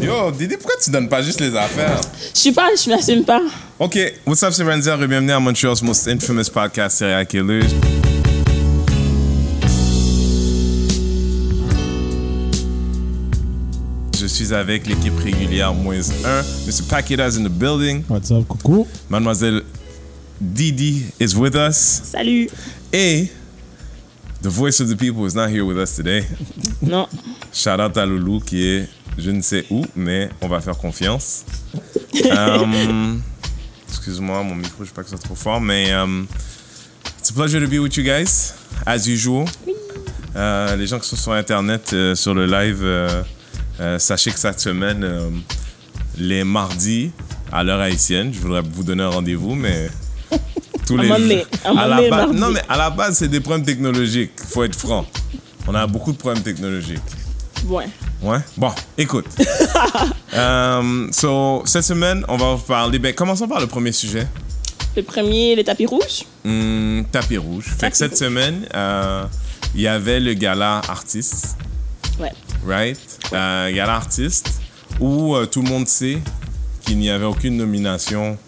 [0.00, 2.00] Yo, Didi, pourquoi tu donnes pas juste les affaires?
[2.34, 3.40] Je suis pas, je m'assume pas.
[3.78, 3.96] Ok,
[4.26, 7.68] what's up, c'est Renzer et bienvenue à Montreal's most infamous podcast, Serial Killers.
[14.18, 16.42] Je suis avec l'équipe régulière moins 1.
[16.66, 16.82] Mr.
[16.88, 18.02] Paquetas in the building.
[18.08, 18.88] What's up, coucou?
[19.08, 19.62] Mademoiselle
[20.40, 21.76] Didi is with us.
[22.02, 22.50] Salut.
[22.92, 23.30] Et
[24.42, 26.24] the voice of the people is not here with us today.
[26.82, 27.06] Non.
[27.52, 28.88] Shout out à Loulou qui est
[29.18, 31.44] je ne sais où, mais on va faire confiance.
[32.30, 33.20] Um,
[33.88, 36.26] Excuse-moi, mon micro, je sais pas que c'est trop fort, mais um,
[37.18, 38.54] it's a pleasure to be with you guys,
[38.86, 39.44] as usual.
[40.34, 42.84] Euh, les gens qui sont sur Internet, euh, sur le live,
[43.98, 45.06] sachez que cette semaine,
[46.16, 47.10] les mardis,
[47.52, 49.90] à l'heure haïtienne, je voudrais vous donner un rendez-vous, mais
[50.86, 54.32] tous les un à la base- non mais à la base c'est des problèmes technologiques
[54.48, 55.06] faut être franc
[55.68, 56.98] on a beaucoup de problèmes technologiques
[57.66, 57.84] Ouais.
[58.22, 58.38] Ouais?
[58.56, 59.26] Bon, écoute.
[60.34, 62.98] Euh, so, cette semaine, on va vous parler.
[62.98, 64.26] Ben, commençons par le premier sujet.
[64.96, 66.24] Le premier, les tapis rouges.
[66.46, 67.66] Hum, tapis rouge.
[67.78, 68.18] Fait que cette rouge.
[68.20, 69.24] semaine, euh,
[69.74, 71.58] il y avait le gala artiste,
[72.18, 72.32] Ouais.
[72.66, 72.98] right?
[73.34, 74.52] Euh, gala artiste,
[75.00, 76.18] où euh, tout le monde sait
[76.86, 78.38] qu'il n'y avait aucune nomination.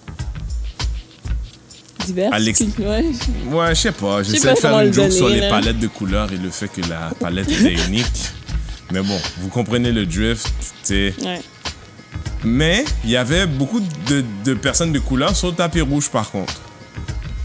[2.06, 2.32] Divers.
[2.32, 3.04] Alex- Ouais.
[3.50, 4.24] Ouais, je sais pas.
[4.24, 6.80] sais J'essaie de faire une joke sur les palettes de couleurs et le fait que
[6.88, 8.06] la palette était unique.
[8.92, 11.14] Mais bon, vous comprenez le drift, tu sais.
[11.22, 11.40] Ouais.
[12.44, 16.30] Mais il y avait beaucoup de, de personnes de couleur sur le tapis rouge, par
[16.30, 16.52] contre.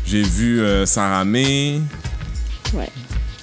[0.05, 1.79] J'ai vu euh, Sarah May.
[2.73, 2.89] Ouais.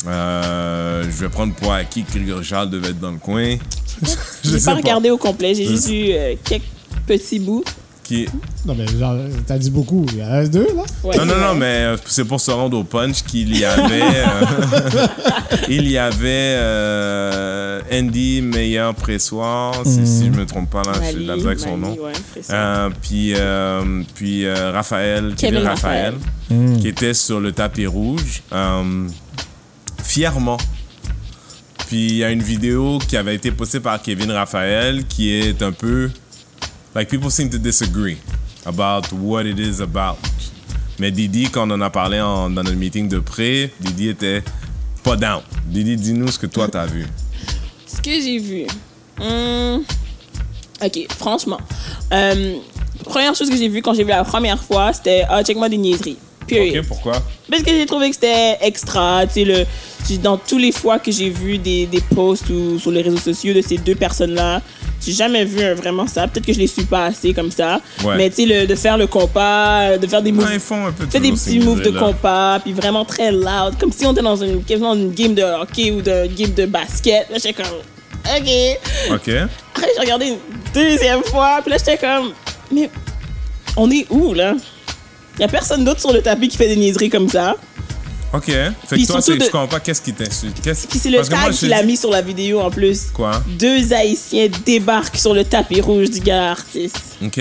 [0.06, 3.56] euh, je vais prendre pour acquis que Charles devait être dans le coin.
[4.02, 5.54] je J'ai sais pas regardé au complet.
[5.54, 6.64] J'ai juste vu euh, quelques
[7.06, 7.64] petits bouts.
[8.06, 8.28] Qui...
[8.64, 9.16] Non, mais genre,
[9.48, 10.06] t'as dit beaucoup.
[10.12, 10.82] Il y en reste deux, là?
[11.02, 14.00] Ouais, Non, non, non, mais euh, c'est pour se rendre au punch qu'il y avait.
[14.02, 15.06] euh,
[15.68, 21.34] il y avait euh, Andy Meyer Pressoir, si, si je me trompe pas, là, la
[21.34, 22.04] misère avec son Mali, nom.
[22.04, 22.12] ouais.
[22.50, 26.14] Euh, puis euh, puis euh, Raphaël, Kevin, Raphaël,
[26.48, 26.76] Raphaël.
[26.78, 29.08] qui était sur le tapis rouge, euh,
[30.02, 30.58] fièrement.
[31.88, 35.60] Puis il y a une vidéo qui avait été postée par Kevin Raphaël qui est
[35.62, 36.10] un peu.
[36.96, 38.16] Like, people seem to disagree
[38.64, 40.16] about what it is about.
[40.98, 44.42] Mais Didi, quand on en a parlé dans notre meeting de près, Didi était
[45.04, 45.42] pas down.
[45.66, 47.06] Didi, dis-nous ce que toi t'as vu.
[47.86, 48.66] Ce que j'ai vu.
[49.18, 49.82] Hmm.
[50.82, 51.60] Ok, franchement.
[52.14, 52.54] Euh,
[53.04, 55.76] première chose que j'ai vue quand j'ai vu la première fois, c'était Ah, check-moi des
[55.76, 56.16] niaiseries.
[56.46, 56.78] Period.
[56.82, 57.12] Ok, pourquoi?
[57.50, 59.26] Parce que j'ai trouvé que c'était extra.
[59.26, 59.66] Tu sais, le,
[60.18, 63.52] dans tous les fois que j'ai vu des, des posts ou sur les réseaux sociaux
[63.54, 64.62] de ces deux personnes-là,
[65.04, 66.26] j'ai jamais vu un- vraiment ça.
[66.28, 67.80] Peut-être que je les suis pas assez comme ça.
[68.04, 68.16] Ouais.
[68.16, 70.46] Mais tu sais, de faire le compas, de faire des moves.
[70.46, 73.04] Ouais, ils font un peu fait des toujours ces petits moves de compas, puis vraiment
[73.04, 76.26] très loud, comme si on était dans une, quasiment une game de hockey ou de
[76.36, 77.28] game de basket.
[77.30, 77.66] Là, j'étais comme,
[78.24, 78.50] OK.
[79.12, 79.28] Ok.
[79.28, 80.38] Après, j'ai regardé une
[80.74, 82.32] deuxième fois, puis là, j'étais comme,
[82.72, 82.90] mais
[83.76, 84.54] on est où, là?
[85.38, 87.56] Il a personne d'autre sur le tapis qui fait des niaiseries comme ça.
[88.32, 88.46] Ok.
[88.46, 90.60] Fait Puis que toi, de- je comprends pas qu'est-ce qui t'insulte.
[90.62, 93.04] Qu'est-ce- Puis c'est le Parce tag je qu'il a mis sur la vidéo en plus.
[93.14, 93.42] Quoi?
[93.58, 97.16] Deux Haïtiens débarquent sur le tapis rouge du gars artiste.
[97.24, 97.40] Ok.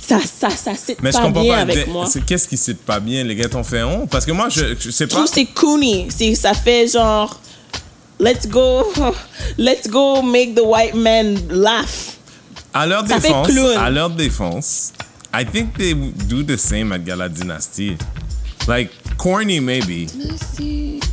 [0.00, 1.60] Ça, ça, ça cite Mais je pas comprends bien pas.
[1.60, 2.06] avec de- moi.
[2.10, 3.22] c'est- Qu'est-ce qui cite pas bien?
[3.22, 4.10] Les gars t'ont fait honte?
[4.10, 5.16] Parce que moi, je, je sais Je pas.
[5.16, 6.08] trouve que c'est coony.
[6.10, 7.38] C'est, ça fait genre,
[8.18, 8.92] let's go,
[9.58, 12.16] let's go make the white man laugh.
[12.74, 14.92] À leur ça défense, à leur défense,
[15.32, 17.96] I think they do the same at Gala Dynasty.
[18.66, 20.06] Like, corny maybe.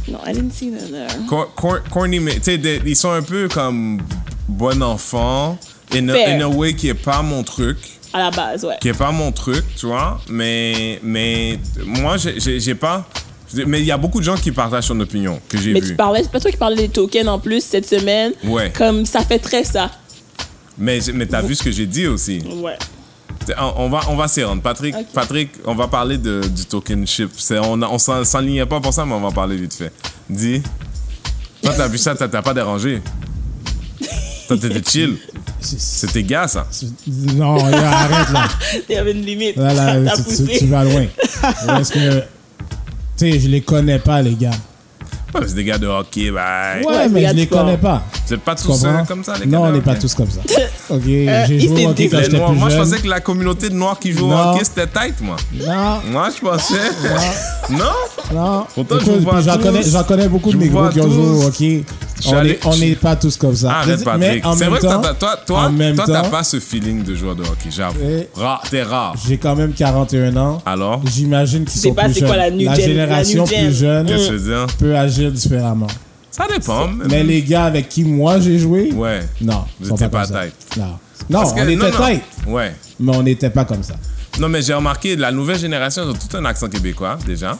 [0.07, 1.07] No, I didn't see that there.
[1.27, 4.01] Cor- cor- corny, mais tu sais, ils sont un peu comme
[4.47, 5.57] bon enfant,
[5.93, 7.77] in a, in a way qui est pas mon truc.
[8.13, 8.77] À la base, ouais.
[8.81, 10.19] qui est pas mon truc, tu vois.
[10.29, 13.07] Mais, mais moi, j'ai- j'ai j'ai pas.
[13.65, 15.89] Mais il y a beaucoup de gens qui partagent son opinion que j'ai Mais vu.
[15.89, 18.33] tu parlais, c'est pas toi qui parlais des tokens en plus cette semaine.
[18.43, 18.71] Ouais.
[18.77, 19.91] Comme ça fait très ça.
[20.77, 22.39] Mais, mais t'as vu ce que j'ai dit aussi.
[22.61, 22.77] Ouais.
[23.77, 24.61] On, va, on va s'y rendre.
[24.61, 24.95] Patrick.
[25.13, 27.31] Patrick, on va parler de, du tokenship.
[27.37, 29.91] C'est- On, on s'en- s'enlignait pas pour ça, mais on va en parler vite fait.
[30.29, 30.61] Dis.
[31.63, 33.01] Toi, t'as vu ça, t'as t'as pas dérangé.
[34.47, 35.17] Toi, t'étais chill.
[36.13, 36.67] Tes gars, ça.
[37.35, 38.47] Non, là, arrête, là.
[38.89, 39.57] Il y avait une limite.
[39.57, 40.57] Là, là, tu, tu- poussé.
[40.59, 41.05] tu vas loin.
[41.65, 42.23] Parce que, tu
[43.17, 44.51] sais, je les connais pas, les gars.
[45.33, 46.81] Ouais, c'est des gars de hockey, bye.
[46.85, 47.65] Ouais, Ouais, mais je les sport.
[47.65, 48.03] connais pas.
[48.27, 50.13] Vous êtes pas Tu tous euh, comme ça, les gars Non, on n'est pas tous
[50.13, 50.41] comme ça.
[50.89, 52.83] Ok, Euh, j'ai il joué au hockey quand j'étais plus moi, je jeune.
[52.89, 55.35] pensais que la communauté de Noirs qui joue au hockey, c'était tight, moi.
[55.53, 56.73] Non, Moi, je pensais.
[57.69, 57.77] non?
[58.33, 58.65] non.
[58.73, 59.57] Pourtant, je vous vois j'en
[60.03, 61.83] connais, beaucoup de négros qui ont joué au hockey.
[62.25, 63.71] On allé- est- On n'est pas tous comme ça.
[63.79, 64.45] Arrête, Mais Patrick.
[64.45, 64.87] en C'est même vrai que
[65.19, 65.71] toi, toi,
[66.05, 67.99] t'as pas ce feeling de joueur de hockey, j'avoue.
[68.03, 68.27] Eh.
[68.33, 69.13] Rare, T'es rare.
[69.27, 70.61] j'ai quand même 41 ans.
[70.65, 71.01] Alors?
[71.05, 72.29] J'imagine qu'ils sais sont pas plus c'est jeunes.
[72.29, 74.07] quoi la génération plus jeune
[74.79, 75.87] peut agir différemment.
[76.37, 76.87] Ça dépend.
[77.09, 79.21] Mais les gars avec qui moi j'ai joué, Ouais.
[79.41, 79.65] non.
[79.79, 80.53] Vous ils sont étiez comme pas tight.
[80.77, 80.83] Non.
[80.85, 82.05] Non, Parce que- on était non, non.
[82.05, 82.75] tight, Ouais.
[82.99, 83.95] mais on n'était pas comme ça.
[84.39, 87.57] Non, mais j'ai remarqué, la nouvelle génération, ils ont tout un accent québécois, déjà.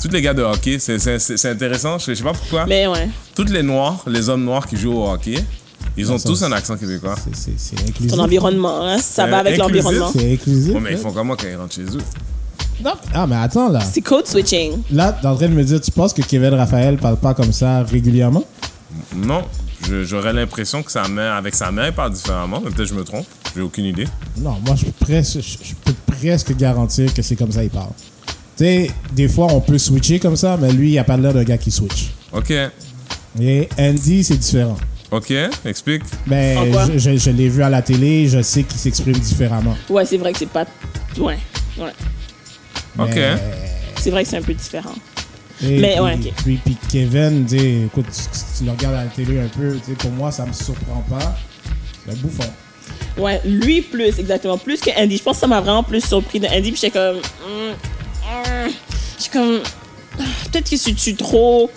[0.00, 2.64] Tous les gars de hockey, c'est- c'est c'est- c'est intéressant, je sais pas pourquoi.
[2.66, 3.08] Mais ouais.
[3.34, 5.42] Tous les noirs, les hommes noirs qui jouent au hockey,
[5.96, 7.16] ils ont ça, tous c'est- un accent québécois.
[7.16, 8.12] C'est- C'est c'est inclusif.
[8.12, 9.82] Ton environnement, hein, ça C'est va avec inclusif.
[9.84, 10.12] l'environnement.
[10.16, 10.74] C'est inclusif.
[10.80, 10.98] Mais ils là.
[11.02, 11.98] font comment quand ils rentrent chez eux?
[12.82, 12.92] Non.
[13.12, 13.80] Ah, mais attends là.
[13.80, 14.82] C'est code switching.
[14.90, 17.52] Là, t'es en train de me dire, tu penses que Kevin Raphaël parle pas comme
[17.52, 18.44] ça régulièrement?
[19.14, 19.42] Non,
[20.02, 23.04] j'aurais l'impression que sa mère, avec sa mère, il parle différemment, mais peut-être je me
[23.04, 23.26] trompe.
[23.54, 24.06] J'ai aucune idée.
[24.38, 27.70] Non, moi, je peux presque, je, je peux presque garantir que c'est comme ça qu'il
[27.70, 27.90] parle.
[28.56, 31.32] Tu sais, des fois, on peut switcher comme ça, mais lui, il a pas l'air
[31.34, 32.10] d'un gars qui switch.
[32.32, 32.52] Ok,
[33.40, 34.76] Et Andy, c'est différent.
[35.10, 35.32] ok,
[35.64, 36.02] explique.
[36.26, 36.86] Mais En quoi?
[36.92, 39.76] je, je- je l'ai vu à la télé, je sais qu'il s'exprime différemment.
[39.90, 40.64] Ouais, c'est vrai que c'est pas.
[41.18, 41.38] Ouais.
[41.78, 41.92] Ouais.
[42.98, 43.14] Ok.
[43.14, 43.36] Mais-
[44.00, 44.94] C'est vrai que c'est un peu différent.
[45.62, 46.32] Et Mais puis, ouais, ok.
[46.44, 49.92] Puis, puis Kevin, tu écoute, si tu le regardes à la télé un peu, tu
[49.94, 51.36] pour moi, ça me surprend pas.
[52.04, 52.44] C'est un bouffon.
[53.16, 54.58] Ouais, lui plus, exactement.
[54.58, 55.16] Plus que Andy.
[55.16, 56.72] Je pense que ça m'a vraiment plus surpris de Andy.
[56.72, 57.16] Puis j'étais comme.
[57.16, 57.74] hum.
[59.18, 59.60] J'étais comme.
[60.18, 61.70] ah, Peut-être que je suis trop.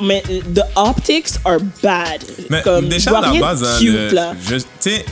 [0.00, 2.24] Mais euh, the optics are bad.
[2.50, 5.04] Mais comme, déjà, à la base, hein, cute, le- je- tu sais,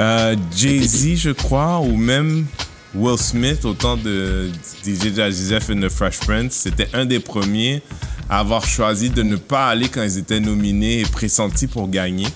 [0.00, 2.46] euh, Jay-Z, je crois, ou même
[2.94, 4.50] Will Smith, au temps de
[4.84, 7.82] DJ Jazzy and the Fresh Prince, c'était un des premiers
[8.28, 12.26] à avoir choisi de ne pas aller quand ils étaient nominés et pressentis pour gagner.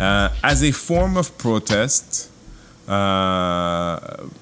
[0.00, 2.30] Euh, as a form of protest,
[2.90, 3.96] euh,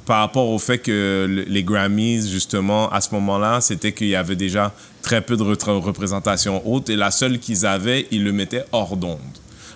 [0.04, 4.16] par rapport au fait que le- les Grammys, justement, à ce moment-là, c'était qu'il y
[4.16, 4.72] avait déjà
[5.02, 8.96] très peu de re- représentation haute et la seule qu'ils avaient, ils le mettaient hors
[8.96, 9.18] d'onde.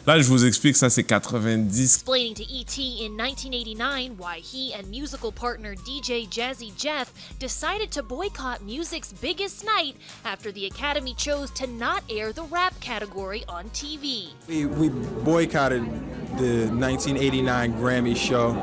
[0.08, 1.96] Là, je vous explique, ça c'est 90.
[1.96, 8.02] explaining to ET in 1989 why he and musical partner DJ Jazzy Jeff decided to
[8.02, 13.68] boycott music's biggest night after the Academy chose to not air the rap category on
[13.74, 14.28] TV.
[14.48, 15.84] We, we boycotted
[16.38, 18.56] the 1989 Grammy show.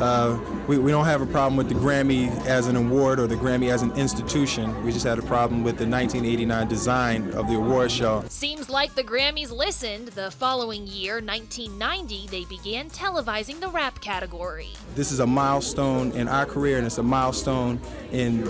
[0.00, 0.38] Uh,
[0.68, 3.70] we, we don't have a problem with the Grammy as an award or the Grammy
[3.70, 4.84] as an institution.
[4.84, 8.22] We just had a problem with the 1989 design of the award show.
[8.28, 10.08] Seems like the Grammys listened.
[10.08, 14.68] The following year, 1990, they began televising the rap category.
[14.94, 17.80] This is a milestone in our career and it's a milestone
[18.12, 18.44] in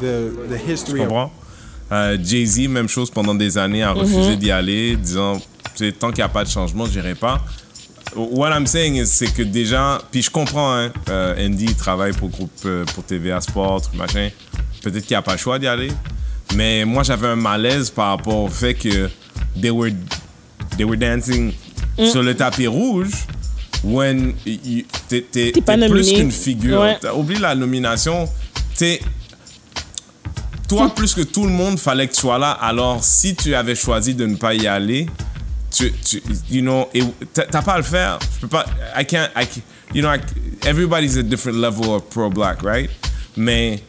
[0.00, 1.30] the, the history of?
[1.92, 5.40] Euh, Jay-Z, même chose pendant des années, a refusé d'y aller, disant
[5.98, 7.40] tant qu'il n'y a pas de changement, je n'irai pas.
[8.16, 12.12] What I'm saying is, c'est que déjà, puis je comprends, hein, euh, Andy il travaille
[12.12, 14.30] pour groupe, euh, pour TVA Sport, truc, machin.
[14.82, 15.92] Peut-être qu'il n'y a pas le choix d'y aller.
[16.54, 19.10] Mais moi, j'avais un malaise par rapport au fait que
[19.60, 19.90] they were,
[20.76, 21.52] they were dancing
[21.98, 23.10] sur le tapis rouge
[23.84, 24.32] when
[25.08, 25.52] t'es t'es
[25.88, 26.80] plus qu'une figure.
[26.80, 26.98] Ouais.
[27.00, 28.28] T'as oublié la nomination.
[28.76, 29.00] T'es
[30.68, 32.50] toi, plus que tout le monde, fallait que tu sois là.
[32.50, 35.06] Alors, si tu avais choisi de ne pas y aller,
[35.70, 36.20] tu, tu
[36.50, 36.88] you know,
[37.32, 38.18] t'as pas à le faire.
[38.34, 38.66] Je peux pas.
[38.98, 39.28] I can't.
[39.36, 39.62] I can't-
[39.94, 40.18] you know, I,
[40.66, 42.90] everybody's a different level of pro-black, right?
[43.36, 43.80] Mais,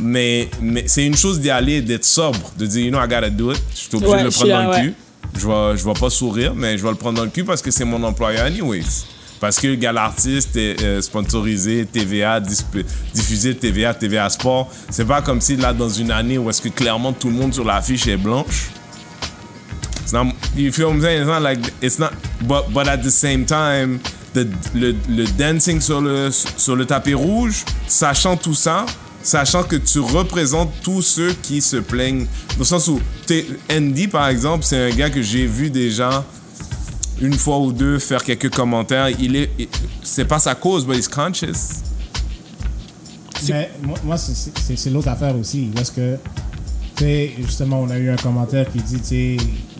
[0.00, 3.06] mais, mais c'est une chose d'y aller et d'être sobre, de dire, you know, I
[3.06, 3.62] gotta do it.
[3.72, 4.94] Je suis obligé Ouais, de le prendre dans le cul.
[5.36, 7.60] Je vais, je vais pas sourire, mais je vais le prendre dans le cul parce
[7.62, 9.04] que c'est mon employeur, anyways.
[9.40, 12.40] Parce que le gars l'artiste est euh, sponsorisé, TVA,
[13.12, 14.70] diffusé TVA, TVA Sport.
[14.90, 17.52] C'est pas comme si là, dans une année où est-ce que clairement tout le monde
[17.52, 18.70] sur l'affiche est blanche.
[20.02, 20.26] It's not,
[20.56, 20.94] you feel
[21.40, 22.10] like, it's not,
[22.42, 24.00] but, but at the same time,
[24.34, 28.86] the, le, le dancing sur le, sur le tapis rouge, sachant tout ça,
[29.24, 32.26] sachant que tu représentes tous ceux qui se plaignent.
[32.52, 33.00] Dans le sens où,
[33.72, 36.24] Andy, par exemple, c'est un gars que j'ai vu déjà
[37.20, 39.08] une fois ou deux faire quelques commentaires.
[39.18, 39.68] Il est, il-
[40.02, 41.80] c'est pas sa cause, but he's conscious.
[43.48, 45.70] Mais moi, moi, c'est- l'autre affaire aussi.
[45.74, 46.16] Parce que,
[46.96, 49.36] tu sais, justement, on a eu un commentaire qui dit, tu sais,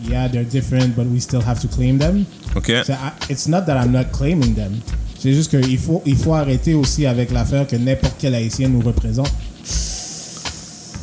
[0.09, 2.25] yeah, they're different, but we still have to claim them.
[2.55, 2.65] OK?
[2.85, 4.79] C'est- I- It's not that I'm not claiming them.
[5.19, 8.81] C'est juste qu'il faut, il faut arrêter aussi avec l'affaire que n'importe quel haïtien nous
[8.81, 9.31] représente.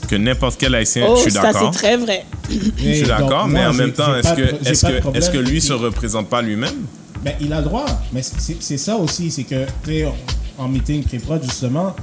[0.09, 1.73] Que n'importe quel haïtien, Oh, je suis ça d'accord.
[1.73, 2.25] c'est très vrai.
[2.51, 5.69] Je suis d'accord, mais en même temps, est-ce que, est-ce que, est-ce que lui se
[5.69, 6.85] se représente pas lui-même?
[7.25, 7.87] Ben, il a le droit.
[8.13, 11.97] Mais c'est c'est ça aussi, c'est que, tu sais, on- en meeting pré-prod, justement,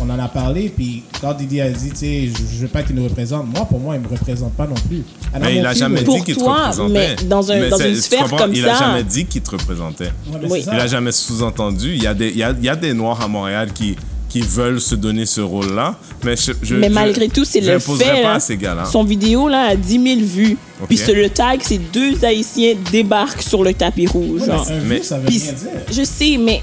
[0.00, 2.82] on en a parlé, puis quand Didi a dit, tu sais, je, je veux pas
[2.82, 5.02] qu'il nous représente, moi, pour moi, il me représente pas non plus.
[5.32, 6.92] Ah, Mais il a jamais dit qu'il te représentait.
[6.92, 9.50] mais dans un- dans c'est- une sphère comme il ça- a jamais dit qu'il te
[9.50, 10.12] représentait.
[10.48, 10.62] Oui.
[10.66, 11.94] Il a jamais sous-entendu.
[11.94, 13.96] Il y a des, il y a, il y a des Noirs à Montréal qui,
[14.28, 17.78] qui veulent se donner ce rôle-là, mais je, je- Mais je- malgré tout, c'est le
[17.78, 17.98] fait.
[17.98, 18.34] pas là.
[18.34, 18.84] à ces gars-là.
[18.84, 20.58] Son vidéo là a 10 000 vues.
[20.82, 20.88] Ok.
[20.88, 24.40] Puis sur le tag, c'est deux Haïtiens débarquent sur le tapis rouge.
[24.42, 24.66] Ouais, genre.
[24.68, 25.54] mais un Mais- ça veut rien dire.
[25.90, 26.60] je sais, mais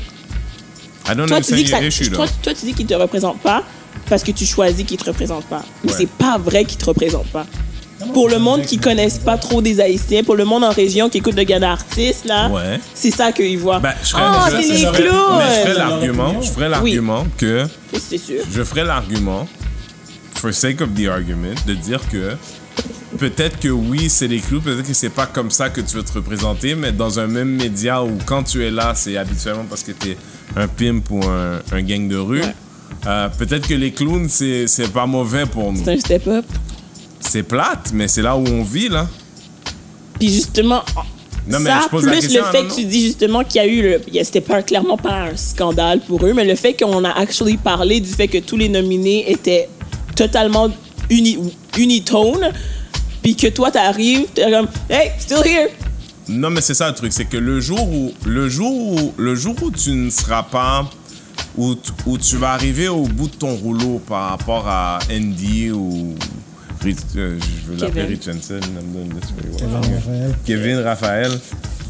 [1.09, 3.63] I don't toi tu, dis que ça, issue, toi, tu dis qu'il te représente pas
[4.09, 5.63] parce que tu choisis qu'il te représente pas.
[5.83, 5.97] Mais Ouais.
[5.99, 7.45] c'est pas vrai qu'il te représente pas.
[8.13, 11.19] pour le monde qui connaissent pas trop des Haïtiens, pour le monde en région qui
[11.19, 12.77] écoute de gars d'artistes, là, Ouais.
[12.93, 13.79] c'est ça qu'ils voient.
[13.79, 14.19] Ben, je oh,
[14.49, 17.65] c'est les Mais je ferais l'argument, je ferais l'argument que
[17.97, 18.41] C'est sûr.
[18.51, 19.47] je ferais l'argument,
[20.33, 22.35] for sake of the argument, de dire que
[23.17, 26.03] peut-être que oui, c'est les clous, peut-être que c'est pas comme ça que tu veux
[26.03, 29.83] te représenter, mais dans un même média où quand tu es là, c'est habituellement parce
[29.83, 30.17] que tu es
[30.55, 32.41] un pimp ou un, un gang de rue.
[33.05, 35.81] Euh, peut-être que les clowns, c'est c'est pas mauvais pour nous.
[35.83, 36.45] C'est un step-up.
[37.19, 39.07] C'est plate, mais c'est là où on vit, là.
[40.19, 40.83] Puis justement,
[41.47, 43.43] Non, mais ça, je pose plus la question, le fait non, que tu dis justement
[43.43, 46.55] qu'il y a eu, le, c'était pas, clairement pas un scandale pour eux, mais le
[46.55, 49.67] fait qu'on a actually parlé du fait que tous les nominés étaient
[50.15, 50.69] totalement
[51.09, 51.37] uni,
[51.77, 52.51] unitone,
[53.21, 55.69] puis que toi t'arrives, t'es comme, hey, still here.
[56.29, 59.35] Non, mais c'est ça le truc, c'est que le jour où le jour où le
[59.35, 60.89] jour où tu ne seras pas
[61.57, 65.71] où, tu- où tu vas arriver au bout de ton rouleau par rapport à Andy
[65.71, 66.15] ou
[66.85, 68.07] euh, je veux l'appeler Kevin.
[68.07, 69.59] Rich Hansen, I'm doing this very well.
[69.59, 70.35] Kevin Raphaël.
[70.45, 71.31] Kevin Raphaël.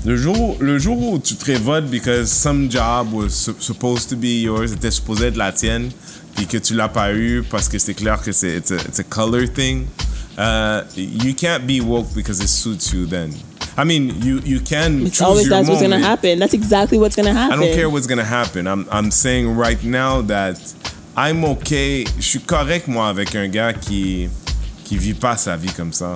[0.05, 4.15] Le jour, le jour où tu te révoltes because some job was su- supposed to
[4.17, 5.89] be yours, était supposé être la tienne,
[6.35, 8.99] puis que tu l'as pas eu parce que c'est clair que c'est it's a, it's
[8.99, 9.87] a color thing,
[10.37, 13.31] uh, you can't be woke because it suits you then.
[13.75, 16.37] I mean, you, you can It's always that's what's gonna happen.
[16.37, 17.59] That's exactly what's gonna happen.
[17.59, 18.67] I don't care what's gonna happen.
[18.67, 20.59] I'm, I'm saying right now that
[21.17, 22.05] I'm okay.
[22.17, 24.29] Je suis correct, moi, avec un gars qui,
[24.83, 26.15] qui vit pas sa vie comme ça.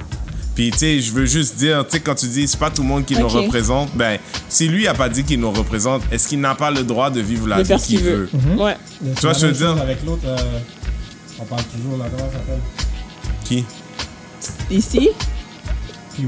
[0.57, 2.81] Puis, tu sais, je veux juste dire, tu sais, quand tu dis c'est pas tout
[2.81, 4.17] le monde qui nous représente, ben,
[4.49, 7.21] si lui a pas dit qu'il nous représente, est-ce qu'il n'a pas le droit de
[7.21, 8.27] vivre la de vie faire ce qu'il veut.
[8.33, 8.55] veut?
[8.63, 8.75] Ouais.
[8.89, 9.83] C'est Tu vois la ce que je veux dire?
[9.83, 10.35] Avec l'autre, euh,
[11.39, 12.59] on parle toujours là, comment ça s'appelle
[13.43, 13.65] Qui?
[14.71, 15.09] Ici?
[16.15, 16.25] PY.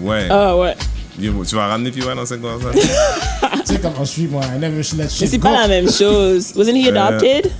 [0.00, 0.26] Ouais.
[0.30, 0.74] Ah ouais.
[1.20, 2.80] Tu vas ramener PY dans cette conversation?
[3.66, 4.40] tu sais comment je suis, moi.
[4.56, 6.54] I never should let shit Mais c'est pas la même chose.
[6.56, 7.50] Wasn't he Euh, adopted?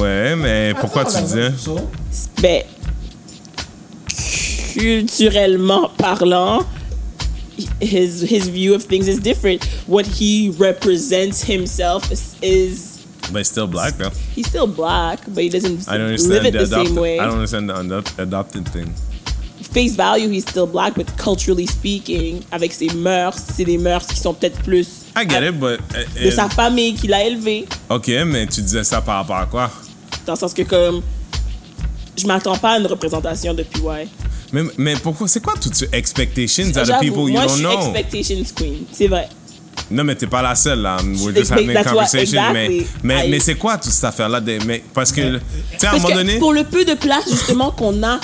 [0.00, 1.82] ouais, mais pourquoi Attends, tu chose.
[2.40, 2.62] Ben,
[4.78, 6.64] culturellement parlant,
[7.80, 9.64] his his view of things is different.
[9.86, 14.10] What he represents himself is, is Ben, still black, though.
[14.34, 17.18] he's still black, but he doesn't I don't live it the the adopted, same way.
[17.18, 18.94] I don't understand the adop- adopted thing.
[19.72, 24.16] Face value, he's still black, but culturally speaking, avec ses mœurs, c'est des mœurs qui
[24.16, 25.80] sont peut-être plus I get it, but...
[25.94, 27.66] uh, de uh, sa famille qui l'a élevé.
[27.90, 29.70] Ok, mais tu disais ça par rapport à quoi?
[30.24, 31.02] Dans le sens que comme
[32.16, 34.08] je m'attends pas à une représentation de PY.
[34.52, 35.28] Mais, mais pourquoi?
[35.28, 37.92] C'est quoi toutes ces expectations of J'avoue, people you moi, je don't suis know?
[37.94, 38.84] expectations queen.
[38.92, 39.28] C'est vrai.
[39.90, 40.96] Non, mais t'es pas la seule, là.
[41.02, 42.20] We're just having a what- conversation.
[42.40, 42.52] exactly.
[42.52, 44.40] Mais, mais, I- mais c'est quoi toute cette affaire-là?
[44.66, 45.40] mais- Parce que, tu
[45.78, 46.38] sais, à un moment donné...
[46.38, 48.18] pour le peu de place justement qu'on a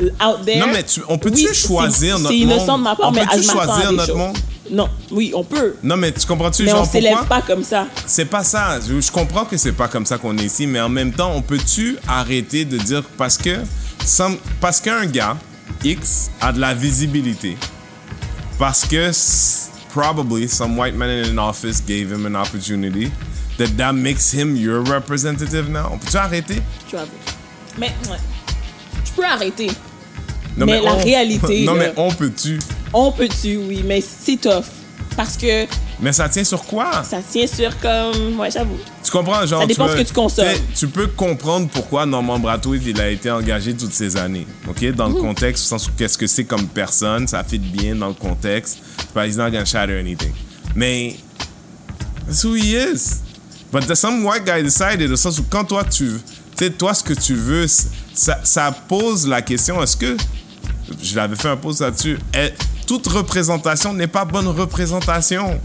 [0.00, 0.58] euh, out there.
[0.60, 2.80] Non, mais tu- on peut-tu oui, choisir notre C'est innocent monde?
[2.80, 4.16] de ma part, On mais peut-tu je à choisir notre choses.
[4.16, 4.36] monde?
[4.70, 5.74] Non, oui, on peut.
[5.82, 7.36] Non, mais tu comprends-tu, genre, on s'élève pourquoi?
[7.40, 7.86] pas comme ça.
[8.06, 8.78] C'est pas ça.
[8.86, 11.32] Je, je comprends que c'est pas comme ça qu'on est ici, mais en même temps,
[11.34, 13.56] on peut-tu arrêter de dire parce que
[14.04, 15.36] some- parce qu'un gars
[15.84, 17.56] X a de la visibilité,
[18.58, 19.10] parce que
[19.90, 23.10] probably some white man in an office gave him an opportunity,
[23.58, 25.90] that that makes him your representative now.
[25.92, 26.62] On peut-tu arrêter?
[26.88, 27.06] Tu vois.
[27.78, 28.18] Mais ouais.
[29.04, 29.70] je peux arrêter.
[30.56, 32.58] Non, Mais la on- réalité, Non, là- mais on peut-tu?
[32.92, 34.64] On peut-tu, oui, mais c'est tough.
[35.16, 35.66] Parce que
[36.00, 37.02] Mais ça tient sur quoi?
[37.02, 38.38] ça tient sur comme.
[38.38, 38.78] Ouais, j'avoue.
[39.02, 39.62] Tu comprends, genre.
[39.62, 40.46] Ça dépend ce que tu consommes.
[40.76, 44.46] Tu peux comprendre pourquoi Norman Brathwaite, il a été engagé toutes ces années.
[44.68, 44.84] OK?
[44.92, 48.08] Dans le contexte, au sens où qu'est-ce que c'est comme personne, ça fit bien dans
[48.08, 48.78] le contexte.
[49.14, 50.32] But he's not gonna shatter anything.
[50.74, 51.16] Mais.
[52.26, 53.22] That's who he is.
[53.72, 56.20] But some white guy decided, au sens où quand toi, tu.
[56.56, 57.66] Tu sais, toi, ce que tu veux,
[58.14, 60.16] ça, ça pose la question est-ce que.
[61.02, 62.18] Je l'avais fait un pause là-dessus.
[62.88, 65.60] Toute représentation n'est pas bonne représentation.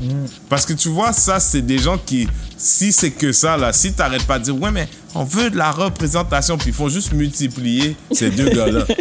[0.49, 2.27] Parce que tu vois, ça, c'est des gens qui,
[2.57, 5.55] si c'est que ça, là, si t'arrêtes pas de dire, ouais, mais on veut de
[5.55, 8.85] la représentation, puis ils font juste multiplier ces deux gars-là.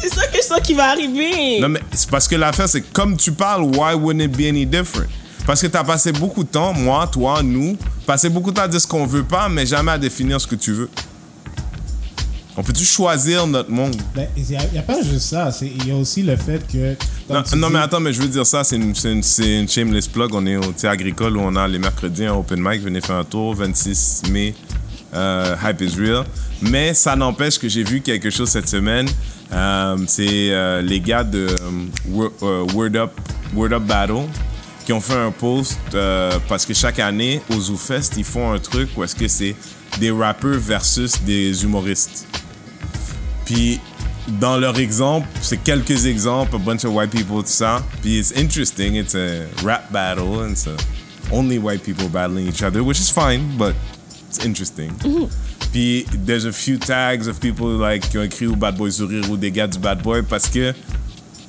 [0.00, 1.60] C'est ça que je sens qui va arriver.
[1.60, 4.66] Non, mais c'est parce que l'affaire, c'est comme tu parles, why wouldn't it be any
[4.66, 5.08] different?
[5.46, 8.62] Parce que tu as passé beaucoup de temps, moi, toi, nous, passé beaucoup de temps
[8.62, 10.90] à dire ce qu'on veut pas, mais jamais à définir ce que tu veux.
[12.56, 13.96] On peut-tu choisir notre monde?
[14.14, 15.50] Ben, il n'y a, pas juste ça.
[15.62, 16.94] Il y a aussi le fait que.
[17.32, 19.22] Non, tu non, dis- mais attends, mais je veux dire ça, c'est une, c'est une,
[19.62, 20.34] une shameless plug.
[20.34, 22.82] On est au Thé Agricole où on a les mercredis un open mic.
[22.82, 24.54] Venez faire un tour, 26 mai,
[25.14, 26.24] euh, Hype is Real.
[26.60, 29.08] Mais ça n'empêche que j'ai vu quelque chose cette semaine.
[29.50, 31.46] Euh, c'est euh, les gars de
[32.10, 32.32] Wor-
[32.74, 33.12] Word, Up,
[33.54, 34.26] Word Up Battle
[34.84, 35.78] qui ont fait un post
[36.48, 39.54] parce que chaque année, au ZooFest, ils font un truc où est-ce que c'est
[39.98, 42.26] des rappeurs versus des humoristes.
[43.44, 43.80] Puis
[44.40, 47.82] dans leur exemple, c'est quelques exemples, a bunch of white people, tout ça.
[48.00, 50.76] Puis it's interesting, it's a rap battle, and it's a
[51.32, 53.74] only white people battling each other, which is fine, but
[54.28, 54.92] it's interesting.
[55.72, 59.28] Puis there's a few tags of people like qui ont écrit au Bad Boy Sourire
[59.30, 60.74] ou des gars du Bad Boy parce que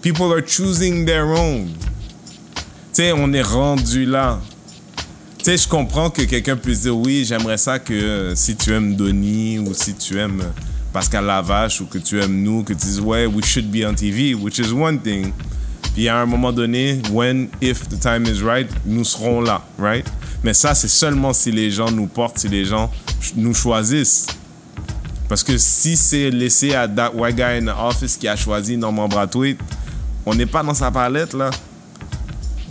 [0.02, 1.68] people are choosing their own.
[2.94, 4.40] Tu sais, on est rendu là.
[5.44, 8.72] Tu sais, je comprends que quelqu'un puisse dire oui, j'aimerais ça que euh, si tu
[8.72, 10.62] aimes Donnie ou si tu aimes euh,
[10.94, 13.94] Pascal Lavache ou que tu aimes nous, que tu dises ouais, we should be on
[13.94, 15.34] TV, which is one thing.
[15.94, 20.10] Puis à un moment donné, when, if the time is right, nous serons là, right?
[20.46, 22.90] Mais ça, c'est seulement si les gens nous portent, si les gens
[23.36, 24.28] nous choisissent.
[25.28, 28.78] Parce que si c'est laissé à that white guy in the office qui a choisi
[28.78, 29.60] Norman Brathwaite,
[30.26, 31.52] on n'est pas dans sa palette, là.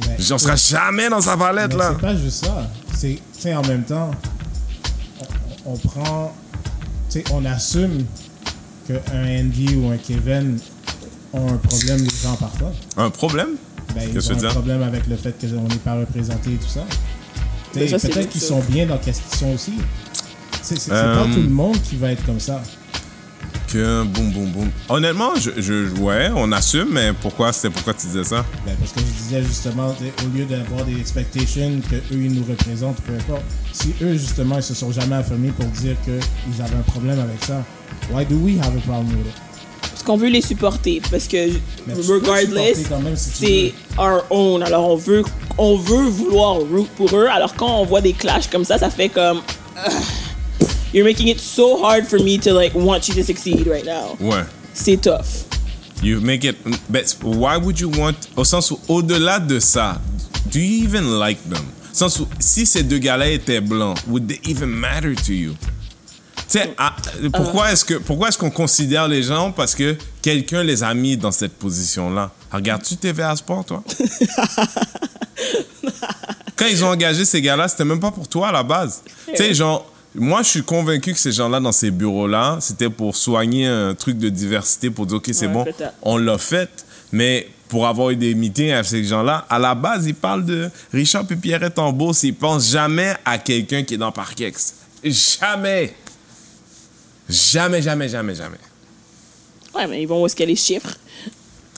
[0.01, 1.93] Mais- On sera jamais dans sa palette, Mais là.
[1.95, 2.71] c'est pas juste ça.
[2.95, 4.11] C'est, tu sais, en même temps,
[5.67, 6.35] on, on prend,
[7.11, 8.05] tu sais, on assume
[8.87, 9.01] qu'un
[9.41, 10.59] Andy ou un Kevin
[11.33, 12.73] ont un problème, les gens parfois.
[12.97, 13.49] Un problème?
[13.95, 14.51] Ben, Qu'est-ce que ils tu ont un veux dire?
[14.51, 16.85] problème avec le fait qu'on n'est pas représenté et tout ça.
[17.73, 19.73] Tu sais, ça, c'est peut-être qu'ils sont bien dans qu'est-ce qu'ils sont aussi.
[20.63, 22.63] C'est, c'est, c'est Euh, pas tout le monde qui va être comme ça.
[23.73, 24.71] Que boum, boum, boum.
[24.91, 28.45] Honnêtement, je, je, ouais, on assume, mais pourquoi, c'était pourquoi tu disais ça?
[28.67, 32.45] Ben, parce que je disais justement, au lieu d'avoir des expectations que eux ils nous
[32.45, 36.77] représentent, peu importe, si eux justement ils se sont jamais affirmés pour dire qu'ils avaient
[36.77, 37.65] un problème avec ça,
[38.13, 39.41] why do we have a problem with it?
[39.81, 41.01] Parce qu'on veut les supporter.
[41.11, 41.53] Parce que,
[41.87, 44.63] Mais regardless, si c'est our own.
[44.63, 45.23] Alors, on veut,
[45.57, 47.27] on veut vouloir root pour eux.
[47.27, 49.41] Alors, quand on voit des clashs comme ça, ça fait comme.
[50.93, 54.17] You're making it so hard for me to, like, want you to succeed right now.
[54.21, 54.45] Ouais.
[54.75, 55.45] C'est tough.
[56.03, 56.57] You make it.
[56.91, 58.29] But why would you want.
[58.37, 60.01] Au sens où, au-delà de ça,
[60.51, 61.65] do you even like them?
[61.93, 65.55] Au sens où, si ces deux gars-là étaient blancs, would they even matter to you?
[66.49, 66.95] Tu sais, ah,
[67.33, 71.17] pourquoi est-ce que pourquoi est-ce qu'on considère les gens parce que quelqu'un les a mis
[71.17, 72.31] dans cette position-là?
[72.51, 73.83] Regardes-tu TVA Sport, toi?
[76.57, 79.03] Quand ils ont engagé ces gars-là, c'était même pas pour toi à la base.
[79.29, 83.17] Tu sais, genre, moi, je suis convaincu que ces gens-là, dans ces bureaux-là, c'était pour
[83.17, 85.65] soigner un truc de diversité, pour dire, OK, c'est Ouais, bon,
[86.03, 86.85] on l'a fait.
[87.13, 90.71] Mais pour avoir eu des meetings avec ces gens-là, à la base, ils parlent de
[90.93, 92.23] Richard et Pierrette en bourse.
[92.25, 94.75] Ils pensent jamais à quelqu'un qui est dans Parkex.
[95.03, 95.95] Jamais.
[97.29, 98.59] Jamais, jamais, jamais, jamais.
[99.75, 100.95] Ouais, mais ils vont où est-ce qu'il y a les chiffres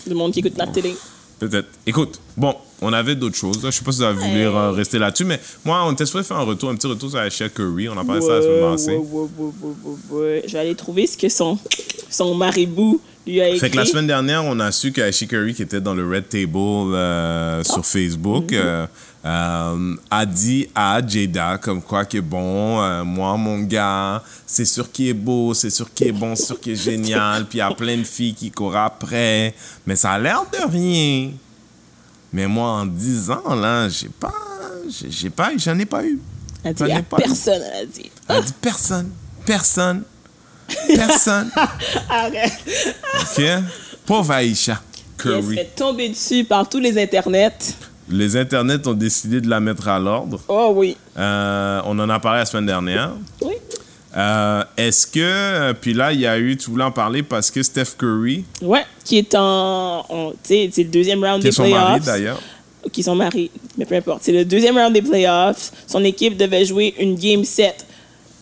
[0.06, 0.96] du monde qui écoute la télé?
[1.38, 1.68] Peut-être.
[1.86, 3.58] Écoute, bon, on avait d'autres choses.
[3.64, 4.54] Je sais pas si vous avez voulu Ouais.
[4.54, 7.20] euh, rester là-dessus, mais moi, on était supposé faire un retour, un petit retour sur
[7.20, 7.88] Aisha Curry.
[7.88, 8.90] On a parlé de ça la semaine Ouais, passée.
[8.90, 9.74] ouais, ouais, ouais, ouais,
[10.10, 10.42] ouais, ouais.
[10.46, 11.58] Je vais aller trouver ce que son,
[12.10, 13.58] son maribou lui a écrit.
[13.58, 16.28] Fait que la semaine dernière, on a su qu'Aisha Curry, qui était dans le Red
[16.28, 16.48] Table
[16.94, 17.64] euh, Ah.
[17.64, 18.56] sur Facebook, Mm-hmm.
[18.56, 18.86] euh,
[19.26, 24.90] euh, a dit à Jada comme quoi que bon, euh, moi, mon gars, c'est sûr
[24.92, 27.60] qu'il est beau, c'est sûr qu'il est bon, c'est sûr qu'il est génial, puis il
[27.60, 29.54] y a plein de filles qui courent après,
[29.86, 31.30] mais ça a l'air de rien.
[32.34, 34.34] Mais moi, en 10 ans, là, j'ai pas,
[35.08, 36.18] j'ai pas, j'en ai pas eu.
[36.64, 37.02] Elle dit eu.
[37.16, 38.10] personne, elle a dit.
[38.28, 39.10] Elle a dit personne,
[39.46, 40.02] personne,
[40.88, 41.48] personne.
[42.10, 42.52] Arrête.
[43.20, 43.44] OK?
[44.04, 44.80] Pauvre Aisha
[45.16, 45.56] Puis Elle se Curry.
[45.58, 47.52] fait tomber dessus par tous les internets.
[48.08, 50.40] Les internets ont décidé de la mettre à l'ordre.
[50.48, 50.96] Oh oui.
[51.16, 53.12] Euh, on en a parlé la semaine dernière.
[53.42, 53.53] Oui.
[54.16, 57.50] Euh, Est-ce que, euh, puis là, il y a eu, tu voulais en parler parce
[57.50, 60.04] que Steph Curry, Ouais, qui est en.
[60.42, 61.80] Tu sais, c'est le deuxième round qui est des son playoffs.
[61.88, 62.40] mari d'ailleurs,
[62.92, 64.20] Qui sont mariés, mais peu importe.
[64.22, 65.72] C'est le deuxième round des playoffs.
[65.86, 67.86] Son équipe devait jouer une game 7.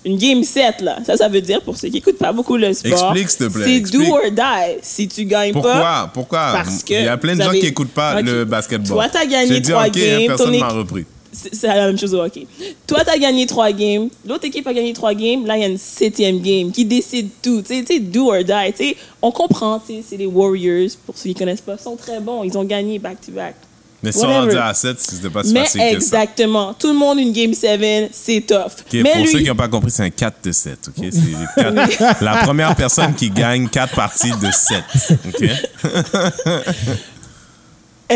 [0.04, 0.98] Une game 7, là.
[1.06, 3.12] Ça, ça veut dire, pour ceux qui n'écoutent pas beaucoup le sport.
[3.14, 4.78] Explique, s'il te plaît, C'est do or die.
[4.82, 5.60] Si tu gagnes pas.
[5.60, 8.24] pourquoi, pourquoi Parce que Il y a plein de gens avez- qui n'écoutent pas Ok.
[8.26, 8.88] le basketball.
[8.96, 11.06] Toi, t'as gagné trois OK, hein, games, personne ton m'a repris.
[11.32, 12.46] C'est la même chose au hockey.
[12.86, 14.08] Toi, t'as gagné trois games.
[14.28, 15.46] L'autre équipe a gagné trois games.
[15.46, 17.62] Là, il y a une septième game qui décide tout.
[17.62, 18.72] Tu sais, tu do or die.
[18.76, 19.80] Tu sais, on comprend.
[19.84, 20.90] tu C'est les Warriors.
[21.06, 22.44] Pour ceux qui connaissent pas, ils sont très bons.
[22.44, 23.54] Ils ont gagné back-to-back.
[24.02, 24.40] Mais si on Whatever.
[24.40, 25.94] rendait à 7, c'était pas si Mais facile que ça.
[25.94, 26.74] exactement.
[26.74, 28.82] Tout le monde, une game 7, c'est tough.
[28.92, 30.78] Mais pour lui, ceux qui n'ont pas compris, c'est un 4 de 7.
[30.88, 31.06] OK?
[31.12, 35.18] C'est la première personne qui gagne 4 parties de 7.
[35.28, 35.48] OK?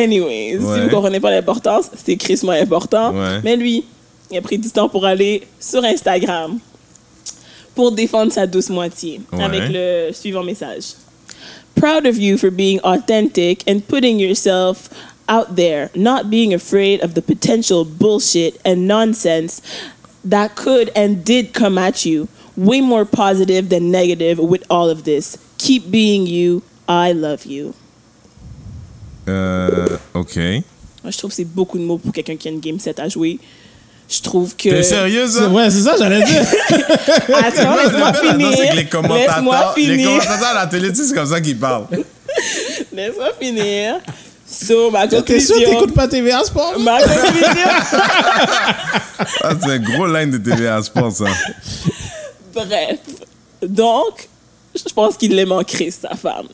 [0.04, 0.80] anyways, si Ouais.
[0.84, 3.12] vous comprenez pas l'importance, c'est crissement important.
[3.14, 3.40] Ouais.
[3.44, 3.84] Mais lui,
[4.30, 6.58] il a pris du temps pour aller sur Instagram
[7.74, 9.42] pour défendre sa douce moitié Ouais.
[9.42, 10.94] avec le suivant message.
[11.74, 14.88] Proud of you for being authentic and putting yourself
[15.28, 19.60] out there, not being afraid of the potential bullshit and nonsense
[20.24, 22.28] that could and did come at you.
[22.56, 25.36] Way more positive than negative with all of this.
[25.58, 26.62] Keep being you.
[26.88, 27.74] I love you.
[29.28, 30.36] Euh, OK.
[30.36, 32.98] Moi, je trouve que c'est beaucoup de mots pour quelqu'un qui a une game set
[33.00, 33.38] à jouer.
[34.08, 34.68] Je trouve que.
[34.68, 35.48] T'es sérieux, ça?
[35.48, 36.42] Ouais, c'est ça, j'allais dire.
[37.34, 38.50] Attends, laisse-moi finir.
[38.56, 40.08] c'est que les Laisse-moi commentateurs, les finir.
[40.10, 41.86] commentateurs à la télé, c'est comme ça qu'ils parlent.
[42.92, 43.96] Laisse-moi finir.
[44.48, 45.70] So, ma T'es sûr que conclusion.
[45.70, 46.78] t'écoutes pas TVA Sport?
[46.78, 47.70] Ma conclusion.
[49.42, 51.24] Ah, c'est un gros line de TVA Sport, ça.
[52.54, 52.98] Bref.
[53.62, 54.28] Donc,
[54.74, 56.46] je pense qu'il l'aime en crise, sa femme.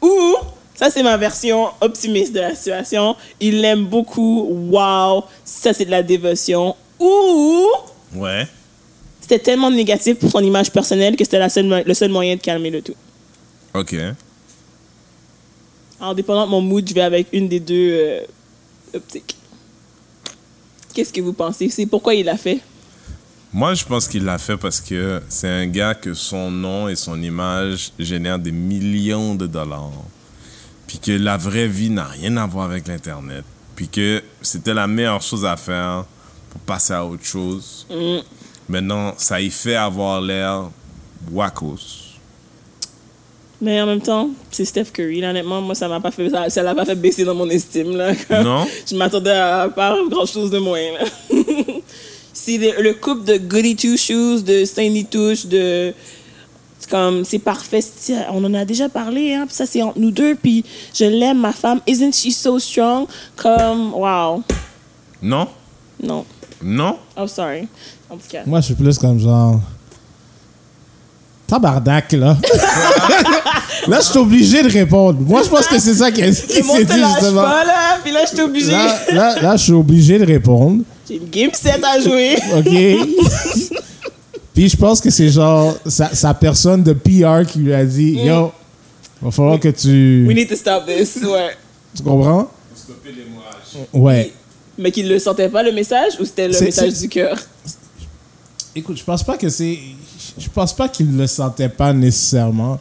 [0.00, 0.35] Ou,
[0.76, 5.90] ça c'est ma version optimiste de la situation, il l'aime beaucoup, wow, ça c'est de
[5.90, 6.74] la dévotion.
[7.00, 7.66] Ou,
[8.14, 8.46] Ouais.
[9.20, 12.40] c'était tellement négatif pour son image personnelle que c'était la seule, le seul moyen de
[12.40, 12.94] calmer le tout.
[13.74, 13.94] Ok.
[16.00, 18.20] En dépendant de mon mood, je vais avec une des deux euh,
[18.94, 19.36] optiques.
[20.94, 21.68] Qu'est-ce que vous pensez?
[21.70, 22.60] C'est pourquoi il l'a fait?
[23.52, 26.96] Moi, je pense qu'il l'a fait parce que c'est un gars que son nom et
[26.96, 29.90] son image génèrent des millions de dollars.
[30.86, 33.44] Puis que la vraie vie n'a rien à voir avec l'Internet.
[33.74, 36.04] Puis que c'était la meilleure chose à faire
[36.50, 37.86] pour passer à autre chose.
[38.68, 40.70] Maintenant, ça y fait avoir l'air
[41.30, 42.06] wackos.
[43.60, 45.20] Mais en même temps, c'est Steph Curry.
[45.20, 47.96] là, honnêtement, moi, ça m'a pas fait, ça, l'a pas fait baisser dans mon estime.
[47.96, 48.12] Là.
[48.42, 48.66] Non?
[48.88, 50.92] je m'attendais à pas grand chose de moins.
[50.92, 51.06] Là.
[52.32, 55.94] c'est le, le couple de Goody Two Shoes, de Sandy Touche, de.
[56.86, 57.80] C'est comme, c'est parfait.
[58.30, 59.46] On en a déjà parlé, hein.
[59.50, 60.36] ça, c'est entre nous deux.
[60.36, 61.80] Puis je l'aime, ma femme.
[61.84, 63.06] Isn't she so strong?
[63.34, 64.44] Comme, wow.
[65.20, 65.48] Non?
[66.00, 66.24] Non.
[66.62, 66.96] Non?
[67.16, 67.66] Oh, sorry.
[68.08, 68.42] En tout cas.
[68.46, 69.60] Moi, je suis plus comme genre.
[71.48, 72.36] Tabarnak, là.
[73.88, 75.18] là, je suis obligé de répondre.
[75.20, 77.42] Moi, je pense que c'est ça qui, qui s'est dit, justement.
[77.42, 77.98] pas, là.
[78.02, 78.70] Puis là, je suis obligée.
[78.70, 80.84] Là, là, là, je suis obligé de répondre.
[81.08, 82.36] J'ai une game set à jouer.
[82.56, 83.72] OK?
[84.56, 88.16] Puis je pense que c'est genre sa, sa personne de PR qui lui a dit
[88.22, 88.26] Mm.
[88.26, 88.52] Yo,
[89.20, 90.24] va falloir que tu.
[90.26, 91.18] We need to stop this.
[91.22, 91.54] Ouais.
[91.94, 92.50] Tu comprends?
[93.92, 94.32] Ouais.
[94.78, 97.36] Mais qu'il le sentait pas, le message, ou c'était le message du cœur?
[98.74, 99.78] Écoute, je pense pas que c'est.
[100.38, 102.78] Je pense pas qu'il le sentait pas nécessairement.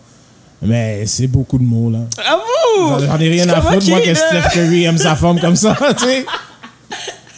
[0.62, 2.00] Mais c'est beaucoup de mots, là.
[2.26, 2.40] Ah
[2.78, 3.06] vous!
[3.06, 4.14] J'en ai rien à foutre, moi, que.
[4.14, 6.26] Steph Curry aime sa femme comme ça, tu sais.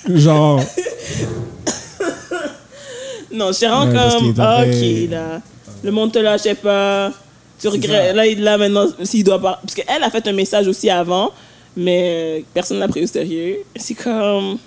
[0.08, 0.62] Genre.
[3.38, 4.46] Non, parce qu'il comme,
[5.06, 5.42] ok, là.
[5.84, 7.12] Le monde te lâchait pas.
[7.60, 8.16] Tu regrettes.
[8.16, 9.60] Là, il- là, maintenant, s'il doit pas.
[9.62, 11.32] Parce qu'elle a fait un message aussi avant,
[11.76, 13.58] mais personne ne l'a pris au sérieux.
[13.76, 14.58] C'est comme.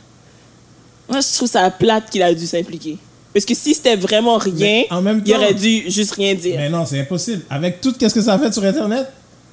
[1.08, 2.96] Moi, je trouve ça plate qu'il a dû s'impliquer.
[3.32, 6.54] Parce que si c'était vraiment rien, en même il temps- aurait dû juste rien dire.
[6.56, 7.42] Mais non, c'est impossible.
[7.50, 9.06] Avec tout ce que ça a fait sur Internet,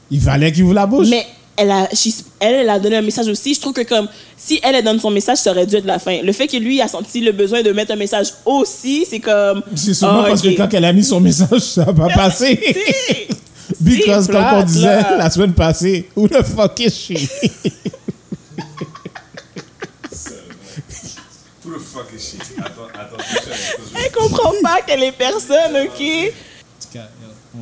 [0.10, 1.08] il fallait qu'il ouvre la bouche.
[1.10, 1.26] Mais
[1.58, 3.54] elle a, she's- elle, elle a donné un message aussi.
[3.54, 6.00] Je trouve que comme si elle, elle donne son message, ça aurait dû être la
[6.00, 6.22] fin.
[6.22, 9.62] Le fait que lui a senti le besoin de mettre un message aussi, c'est comme.
[9.76, 12.60] C'est sûrement Ah, parce que quand elle a mis son message, ça n'a pas passé.
[12.64, 13.36] Si.
[13.82, 15.18] Because, C'est comme on disait là.
[15.18, 17.14] la semaine passée, who the fuck is she?
[21.66, 22.38] Who the fuck is she?
[22.60, 23.24] Attends, attends,
[24.06, 26.34] Elle comprend pas qu'elle est personne, ok?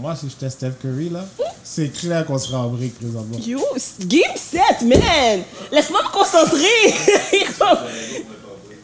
[0.01, 1.25] Moi, si j'étais Steph Curry, là,
[1.63, 3.37] c'est clair qu'on serait en brique présentement.
[3.45, 3.59] Yo,
[4.01, 5.41] game set, man!
[5.71, 6.93] Laisse-moi me concentrer!
[7.31, 7.65] Yo,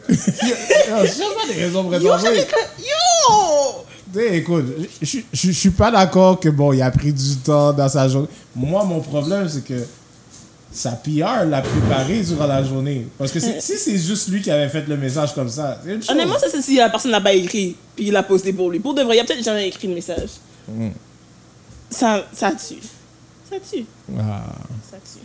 [0.08, 2.50] J'ai pas des raisons pour être Yo, en j'avais brique.
[2.50, 3.84] comme- Yo!
[4.12, 4.64] Tu sais, Écoute,
[5.00, 8.28] je- suis pas d'accord que, bon, il a pris du temps dans sa journée.
[8.54, 9.84] Moi, mon problème, c'est que
[10.72, 13.06] sa PR l'a préparé durant la journée.
[13.18, 16.02] Parce que si c'est juste lui qui avait fait le message comme ça, c'est une
[16.02, 16.10] chose.
[16.10, 18.80] Honnêtement, ça, c'est si la personne l'a pas écrit, puis il l'a posté pour lui.
[18.80, 20.30] Pour de vrai, il a peut-être jamais écrit le message.
[20.68, 20.90] Mm.
[21.90, 22.80] Ça, ça tue.
[23.50, 23.84] Ça tue.
[24.18, 24.42] Ah,
[24.90, 25.20] Ça tue.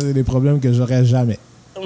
[0.00, 1.38] c'est des problèmes que j'aurais jamais.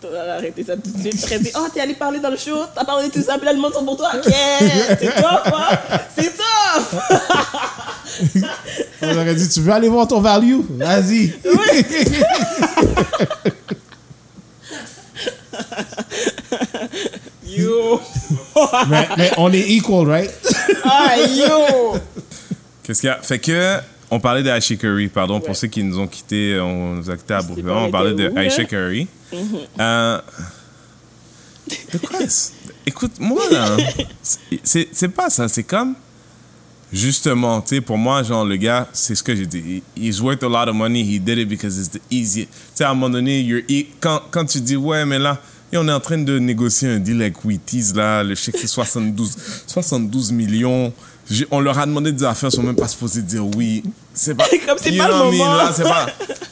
[0.00, 1.42] T'as arrêté ça tout de suite.
[1.42, 3.54] Dit, oh, t'es allé parler dans le show, t'as parlé de tout ça, puis là,
[3.54, 4.10] le monde sont pour toi.
[4.26, 4.96] Yeah!
[4.98, 5.78] C'est top, hein?
[6.16, 7.02] C'est top!
[9.02, 10.60] On aurait dit, tu veux aller voir ton value?
[10.70, 11.32] Vas-y.
[17.56, 18.00] Yo!
[18.88, 20.30] mais, mais on est equal, right?
[20.84, 21.98] Ah, yo!
[22.82, 23.18] Qu'est-ce qu'il y a?
[23.20, 23.78] Fait que,
[24.10, 25.40] on parlait de Aisha Curry, pardon, Ouais.
[25.40, 27.72] pour ceux qui nous ont quittés, on nous a quittés à Brooklyn.
[27.86, 28.44] On parlait de où, là?
[28.44, 29.08] Aisha Curry.
[29.80, 30.20] Euh,
[31.92, 32.20] de quoi?
[32.20, 32.52] est-ce-
[32.86, 33.76] Écoute, moi, là,
[34.62, 35.94] c'est- pas ça, c'est comme.
[36.92, 39.82] Justement, tu sais, pour moi, genre, le gars, c'est ce que j'ai dit.
[39.96, 42.48] He- He's worth a lot of money, he did it because it's the easiest.
[42.48, 45.40] Tu sais, à un moment donné, you're e- quand, quand tu dis, ouais, mais là,
[45.72, 48.66] et on est en train de négocier un deal avec Wheaties, là, le chèque c'est
[48.66, 50.92] 72, 72 millions.
[51.50, 53.82] On leur a demandé des affaires, ils sont même pas supposés dire oui.
[54.14, 54.44] C'est pas.
[54.66, 55.24] Comme c'est pas le mean?
[55.32, 55.54] moment.
[55.56, 56.06] Là, c'est pas.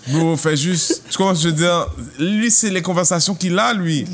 [0.09, 1.05] Bro, fais juste.
[1.09, 1.87] Tu comprends ce que je veux dire?
[2.19, 4.05] Lui, c'est les conversations qu'il a, lui.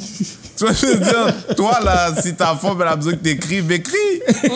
[0.58, 1.34] Tu vois je veux dire?
[1.56, 3.96] Toi, là, si ta femme, elle a besoin que t'écrives, écris.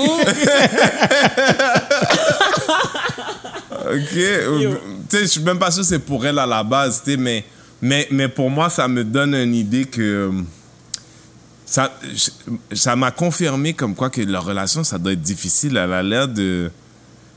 [3.70, 4.16] ok.
[4.16, 4.74] euh,
[5.09, 7.12] Tu sais, je suis même pas sûr que c'est pour elle à la base, tu
[7.12, 7.44] sais, mais,
[7.85, 10.01] mais, mais pour moi, ça me donne une idée que.
[10.03, 10.33] euh,
[11.66, 11.90] Ça
[12.73, 15.77] ça m'a confirmé comme quoi que leur relation, ça doit être difficile.
[15.77, 16.70] Elle a l'air de.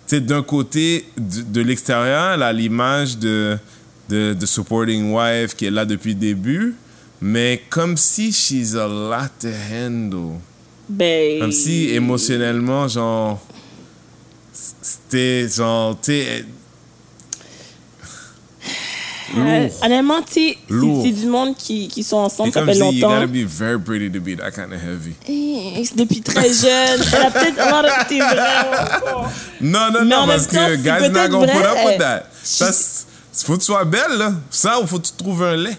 [0.08, 3.58] Tu sais, d'un côté, de, de l'extérieur, elle a l'image de,
[4.10, 6.76] de, de supporting wife qui est là depuis le début,
[7.22, 10.40] mais comme si she's a lot to handle.
[10.90, 11.40] Ben.
[11.42, 13.40] Comme si émotionnellement, genre.
[14.82, 15.98] C'était genre.
[16.02, 16.46] Tu sais.
[19.36, 19.70] Lourd.
[19.84, 23.16] honnêtement, sais, c'est- du monde qui, qui sont ensemble, ça fait dis, you longtemps.
[23.16, 25.13] gotta be very pretty to be that kind of heavy.
[25.28, 27.02] Eh, c'est depuis très jeune.
[27.13, 29.32] Elle a peut-être a lot of- vraiment fort.
[29.62, 32.24] Non, non, non, parce que guys not gonna put up with that.
[32.44, 32.72] Ça,
[33.46, 34.34] faut que tu sois belle, là.
[34.50, 35.78] Ça, ou faut que tu trouves un lait.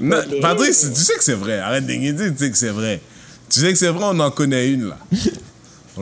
[0.00, 0.16] Non.
[0.40, 1.58] Patrice, tu sais que c'est vrai.
[1.58, 1.92] Arrête de
[2.30, 3.00] tu sais que c'est vrai.
[3.50, 4.96] Tu sais que c'est vrai, on en connaît une, là.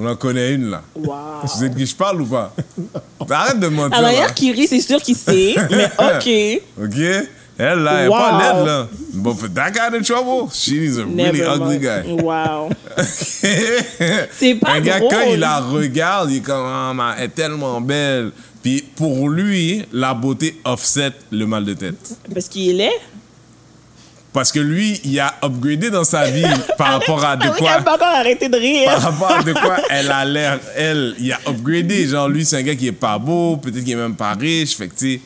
[0.00, 0.82] On en connaît une, là.
[0.94, 1.46] Wow.
[1.46, 2.54] Sais de qui je parle ou pas?
[3.30, 6.62] Arrête de mentir, manière qu'il rit, c'est sûr qu'il sait, mais ok.
[6.84, 6.98] OK?
[7.60, 8.38] Elle, là, elle est pas Wow.
[8.58, 8.88] laide, là.
[9.14, 11.82] But for that kind of trouble, she is a really Never ugly mind.
[11.82, 12.22] guy.
[12.22, 12.68] Wow.
[14.32, 15.10] C'est pas Un gars, drôle.
[15.10, 18.30] quand il la regarde, il est comme, ah, elle est tellement belle.
[18.62, 22.16] Puis pour lui, la beauté offset le mal de tête.
[22.32, 22.90] Parce qu'il est laid?
[24.32, 26.44] Parce que lui, il a upgradé dans sa vie
[26.78, 27.70] par rapport à de Arrête, quoi?
[27.78, 28.90] Elle pas encore arrêté de Par rire.
[29.00, 32.06] rapport à de quoi elle a l'air, elle, il a upgradé.
[32.06, 34.76] Genre, lui, c'est un gars qui est pas beau, peut-être qu'il est même pas riche.
[34.76, 35.20] Fait que, tu sais,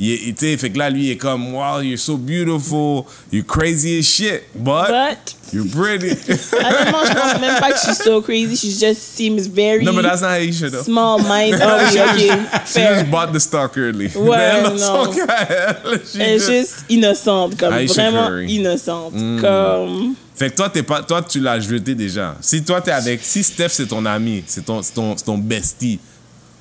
[0.00, 3.98] il sais, fait que là, lui, il est comme, wow, you're so beautiful, you're crazy
[3.98, 6.10] as shit, but, But, you're pretty.
[6.52, 8.56] honnêtement, je pense même pas que she's so crazy.
[8.56, 10.82] She just seems very no, but that's not Aisha, though.
[10.82, 11.54] small mind.
[11.62, 12.38] Oh oui, ok.
[12.66, 12.94] She Fair.
[12.98, 14.08] just bought the stock early.
[14.08, 15.12] Ouais, non.
[15.14, 18.52] cas, elle, she Elle est just- juste innocente, comme Aisha vraiment Curry.
[18.52, 19.12] innocente.
[19.14, 19.40] Mm.
[19.40, 20.14] Comme.
[20.36, 22.34] Fait que toi, t'es pas, toi, tu l'as jeté déjà.
[22.40, 25.38] Si toi, t'es avec, si Steph, c'est ton ami, c'est ton, c'est ton, c'est ton
[25.38, 26.00] bestie.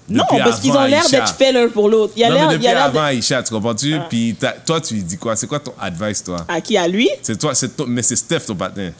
[0.10, 2.14] Non, parce qu'ils ont l'air d'être faits l'un pour l'autre.
[2.18, 2.48] Il y a l'air.
[2.50, 3.96] depuis il y a l'air avant Aisha, tu comprends-tu?
[4.10, 5.36] Puis t'as- toi, tu lui dis quoi?
[5.36, 6.38] C'est quoi ton advice, toi?
[6.48, 6.76] À qui?
[6.78, 7.10] À lui?
[7.22, 8.92] C'est toi, c'est toi, mais c'est Steph, ton partenaire.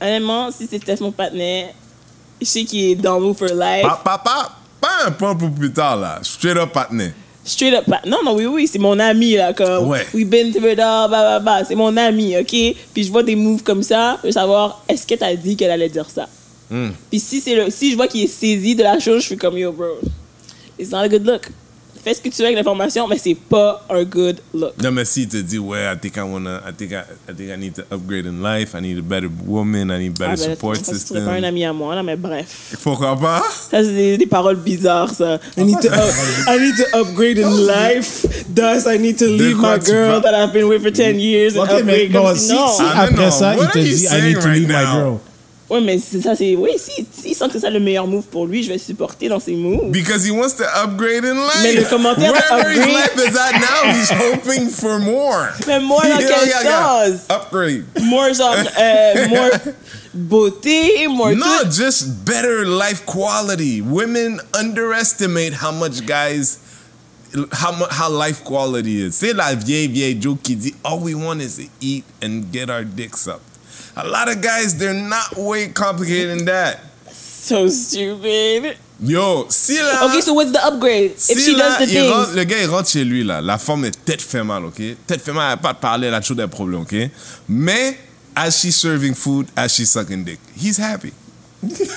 [0.00, 1.70] Honnêtement, si c'était mon partenaire,
[2.40, 3.82] je sais qu'il est dans Move for Life.
[3.82, 6.20] Pas, pas, pas, pas un point pour plus tard, là.
[6.22, 7.12] Straight up partenaire.
[7.44, 7.84] Straight up.
[7.86, 9.52] pa- Non, non, oui, oui, c'est mon ami, là.
[9.52, 10.06] Comme, Ouais.
[10.14, 11.64] We've been through it all, bah, bah, bah.
[11.66, 12.46] C'est mon ami, OK?
[12.94, 15.72] Puis je vois des moves comme ça, je veux savoir, est-ce que t'as dit qu'elle
[15.72, 16.28] allait dire ça?
[16.70, 16.90] Hmm.
[17.10, 19.36] Puis si, c'est le, si je vois qu'il est saisi de la chose, je suis
[19.36, 19.86] comme, yo, bro,
[20.78, 21.48] it's not a good look.
[22.04, 24.72] Fais ce que tu veux avec l'information, mais c'est pas un good look.
[24.80, 27.34] Non, mais si il te dit, ouais, I think I wanna, I think I, I
[27.34, 30.34] think I need to upgrade in life, I need a better woman, I need better
[30.34, 31.24] Ah, ben, support ce serait system.
[31.24, 32.76] pas un ami à moi, là, mais bref.
[32.84, 33.42] Pourquoi pas?
[33.70, 35.40] Ça, c'est des, des paroles bizarres, ça.
[35.56, 36.14] I need, to, up-
[36.46, 38.24] I need to upgrade in life.
[38.54, 41.62] Thus, I need to leave my girl that I've been with for 10 years and
[41.64, 42.12] Ok, mais upgrade.
[42.12, 42.68] bon, Comme si, si, non.
[42.68, 43.30] si Ah, mais après non.
[43.32, 44.94] ça, What il te are you dit I saying need to right leave my now?
[44.94, 45.20] girl.
[45.70, 46.56] Ouais, mais c'est- ça, c'est.
[46.56, 49.28] Oui, si, si, sent que c'est ça le meilleur move pour lui, je vais supporter
[49.28, 49.90] dans ses moves.
[49.90, 51.60] Because he wants to upgrade in life.
[51.62, 55.50] Mais le commentaire Wherever his upgrade- life is at now, he's hoping for more.
[55.66, 57.04] Mais more dans quel yeah, yeah.
[57.10, 57.20] sens?
[57.28, 57.84] Upgrade.
[58.02, 58.64] More genre.
[58.78, 59.50] Euh, more
[60.14, 61.70] beauté, more No, tout.
[61.70, 63.82] just better life quality.
[63.82, 66.58] Women underestimate how much guys,
[67.52, 69.16] how how life quality is.
[69.16, 72.70] C'est la vieille vieille joke qui dit all we want is to eat and get
[72.70, 73.42] our dicks up.
[74.00, 76.78] A lot of guys, they're not way complicated than that.
[77.10, 78.76] So stupid.
[79.00, 81.18] Yo, si là, Okay, so what's the upgrade?
[81.18, 82.36] si If she là, does the il rentre- things.
[82.36, 84.80] le gars il rentre chez lui là, la femme est tête fait mal, ok?
[85.06, 86.94] Tête fait mal, elle a pas de parler, elle a toujours des problèmes, ok?
[87.48, 87.96] Mais
[88.36, 91.12] as she's serving food, as she's sucking dick, he's happy.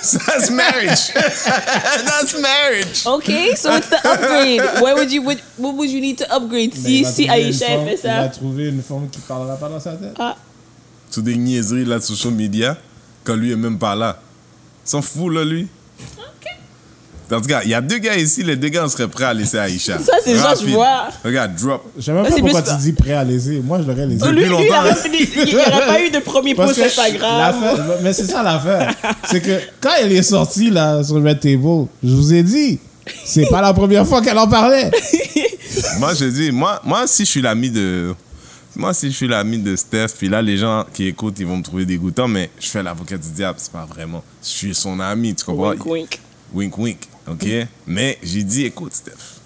[0.01, 1.11] So that's marriage.
[1.13, 3.05] that's marriage.
[3.05, 4.61] Okay, so what's the upgrade?
[4.81, 6.73] Where would you what, what would you need to upgrade?
[6.75, 8.29] Mais Si il va si trouver une Aisha forme- elle fait Il va ça.
[8.29, 10.15] trouver une forme qui parlera pas dans sa tête.
[10.19, 10.35] Ah,
[11.11, 12.77] Sur des niaiseries là sur social media,
[13.23, 14.19] quand lui est même pas là.
[14.83, 15.67] S'en fout là lui.
[17.33, 19.23] En tout cas, il y a deux gars ici, les deux gars on serait prêts
[19.23, 19.97] à laisser Aïcha.
[19.99, 21.07] Ça, c'est ça, je vois.
[21.23, 21.81] Regarde, drop.
[21.97, 23.61] Je sais même pas pourquoi tu dis prêt à laisser.
[23.63, 24.27] Moi, je l'aurais laissé.
[24.31, 24.95] lui, lui, il longtemps, aurait hein.
[24.95, 27.55] fini- il n'y aurait pas eu de premier post Instagram.
[28.03, 28.93] mais c'est ça l'affaire.
[29.29, 32.79] c'est que quand elle est sortie là sur le Red Table, je vous ai dit,
[33.23, 34.91] c'est pas la première fois qu'elle en parlait.
[35.99, 38.13] Moi, je dis, moi, moi, si je suis l'ami de.
[38.75, 41.57] Moi, si je suis l'ami de Steph, puis là, les gens qui écoutent, ils vont
[41.57, 44.23] me trouver dégoûtant, mais je fais l'avocat du diable, c'est pas vraiment.
[44.41, 45.71] Je suis son ami, tu comprends?
[45.71, 46.19] Wink, wink.
[46.53, 47.67] Wink, wink, ok?
[47.85, 49.39] Mais j'ai dit, écoute, Steph.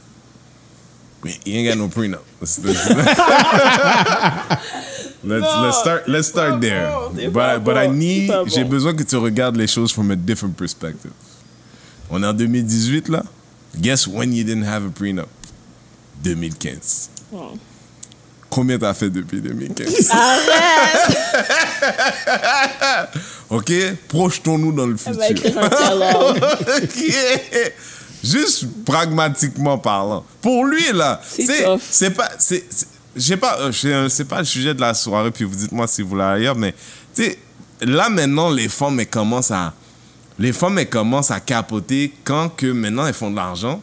[1.44, 2.22] You ain't got no prenup.
[2.40, 2.88] Let's, let's,
[5.24, 6.92] let's, let's start, let's start there.
[7.32, 11.14] But, but I need, j'ai besoin que tu regardes les choses from a different perspective.
[12.12, 13.24] On est en 2018, là.
[13.82, 15.28] Guess when you didn't have a prenup?
[16.24, 17.10] 2015.
[17.34, 17.58] Oh.
[18.56, 20.12] Combien t'as fait depuis 2015?
[20.12, 21.18] Arrête!
[23.50, 23.72] ok?
[24.08, 25.52] Projetons-nous dans le Elle va futur.
[26.78, 27.14] Ok.
[28.24, 30.24] Juste pragmatiquement parlant.
[30.42, 32.30] Pour lui, là, C'est pas.
[32.38, 36.16] sais pas, euh, c'est pas le sujet de la soirée, puis vous dites-moi si vous
[36.16, 36.74] l'avez ailleurs, mais
[37.14, 37.38] tu sais,
[37.82, 39.74] là maintenant, les femmes, elles commencent à.
[40.40, 43.82] Les femmes, elles commencent à capoter quand que maintenant elles font de l'argent.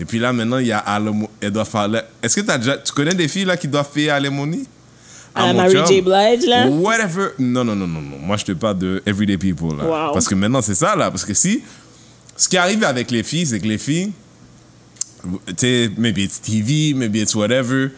[0.00, 1.28] Et puis là, maintenant, il y a alimony.
[1.40, 1.88] Elles doivent faire.
[2.22, 4.66] Est-ce que as déjà, tu connais des filles là qui doivent payer alimony?
[5.34, 6.00] À mon Mary J.
[6.00, 6.68] Blige, là?
[6.68, 7.30] Whatever.
[7.38, 8.18] Non, non, non, non, non.
[8.20, 9.84] Moi, je te parle de everyday people, là.
[9.84, 10.12] Wow.
[10.12, 11.10] Parce que maintenant, c'est ça, là.
[11.10, 11.62] Parce que si.
[12.36, 14.12] Ce qui arrive avec les filles, c'est que les filles.
[15.46, 17.90] Tu sais, maybe it's TV, maybe it's whatever.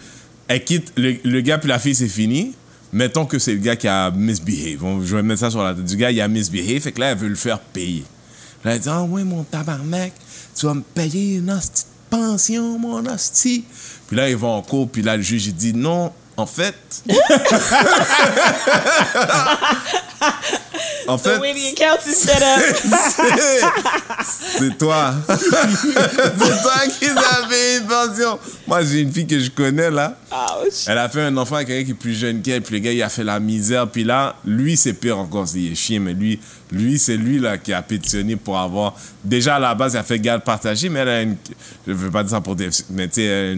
[0.49, 0.93] Elles quittent.
[0.97, 2.55] Le, le gars puis la fille, c'est fini.
[2.93, 5.05] Mettons que c'est le gars qui a misbehave.
[5.05, 6.81] Je vais mettre ça sur la tête du gars, il a misbehave.
[6.81, 8.05] Fait que là, elle veut le faire payer.
[8.65, 10.13] Là, elle dit Ah, ouais, mon tabarnak,
[10.55, 13.65] tu vas me payer une hostie pension, mon hostie.
[14.07, 16.75] Puis là, ils vont en cours, puis là, le juge, il dit Non, en fait.
[21.09, 21.41] en fait.
[24.59, 25.15] C'est toi.
[25.29, 28.39] c'est toi qui as fait une pension.
[28.67, 30.17] Moi, j'ai une fille que je connais, là.
[30.31, 30.85] Ouch.
[30.87, 32.93] Elle a fait un enfant avec quelqu'un qui est plus jeune qu'elle, puis le gars,
[32.93, 33.89] il a fait la misère.
[33.89, 36.39] Puis là, lui, c'est pire encore, il est chien, mais lui,
[36.71, 38.95] lui c'est lui là, qui a pétitionné pour avoir.
[39.23, 41.37] Déjà, à la base, il a fait garde partagée, mais elle a une.
[41.87, 42.69] Je veux pas dire ça pour des.
[42.91, 43.57] Mais tu sais,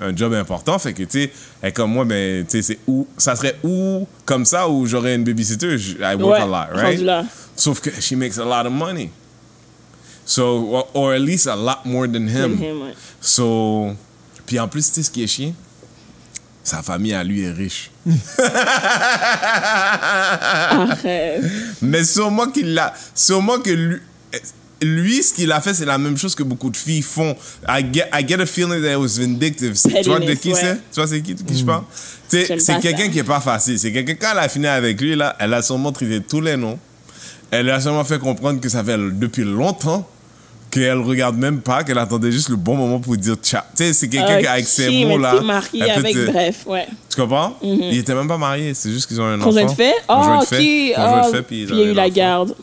[0.00, 0.78] un, job important.
[0.78, 3.06] Fait que, tu sais, elle est comme moi, mais tu sais, c'est où.
[3.16, 5.76] Ça serait où comme ça où j'aurais une babysitter?
[5.76, 7.00] I work Ouais, a lot, right?
[7.00, 7.24] là.
[7.56, 9.10] Sauf que she makes a lot of money.
[10.24, 12.56] So, or, or at least a lot more than him.
[12.56, 12.94] Him, ouais.
[13.20, 13.94] So,
[14.46, 15.54] puis en plus, tu sais ce qui est chiant?
[16.64, 17.90] Sa famille à lui est riche.
[20.70, 21.42] Arrête.
[21.82, 22.94] Mais sûrement qu'il l'a.
[23.14, 23.98] Sûrement que lui.
[24.82, 27.36] Lui, ce qu'il a fait, c'est la même chose que beaucoup de filles font.
[27.68, 29.80] I get, I get a feeling that it was vindictive.
[29.80, 30.60] Tu vois de qui ouais.
[30.60, 30.74] c'est?
[30.92, 31.84] Tu vois c'est qui, de qui je parle?
[32.28, 33.78] Sais, J'aime C'est quelqu'un qui est pas facile.
[33.78, 36.56] C'est quelqu'un, quand elle a fini avec lui, là, elle a sûrement traité tous les
[36.56, 36.78] noms.
[37.50, 40.06] Elle a sûrement fait comprendre que ça fait depuis longtemps
[40.74, 43.62] qu'elle regarde même pas, qu'elle attendait juste le bon moment pour dire ciao.
[43.76, 45.40] Tu sais, c'est quelqu'un qui, avec ces mots-là.
[45.40, 46.88] marié avec, bref, ouais.
[47.08, 47.56] Tu comprends?
[47.62, 49.50] Ils étaient même pas mariés, c'est juste qu'ils ont un enfant.
[49.50, 49.94] Conjoint de fait?
[50.08, 50.94] Conjoint Ah, fait.
[50.96, 52.56] Ah, puis il y a ont eu la garde.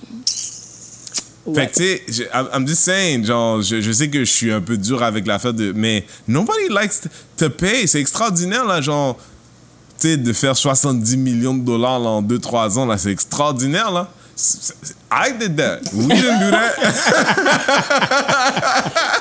[1.55, 4.51] Fait que, tu sais, I'm I'm just saying, genre, je, je sais que je suis
[4.51, 5.71] un peu dur avec l'affaire de.
[5.75, 7.87] Mais nobody likes to pay.
[7.87, 9.17] C'est extraordinaire, là, genre.
[9.99, 13.91] Tu sais, de faire 70 millions de dollars là, en 2-3 ans, là, c'est extraordinaire,
[13.91, 14.11] là.
[15.11, 15.81] I did that.
[15.93, 16.73] We didn't do that.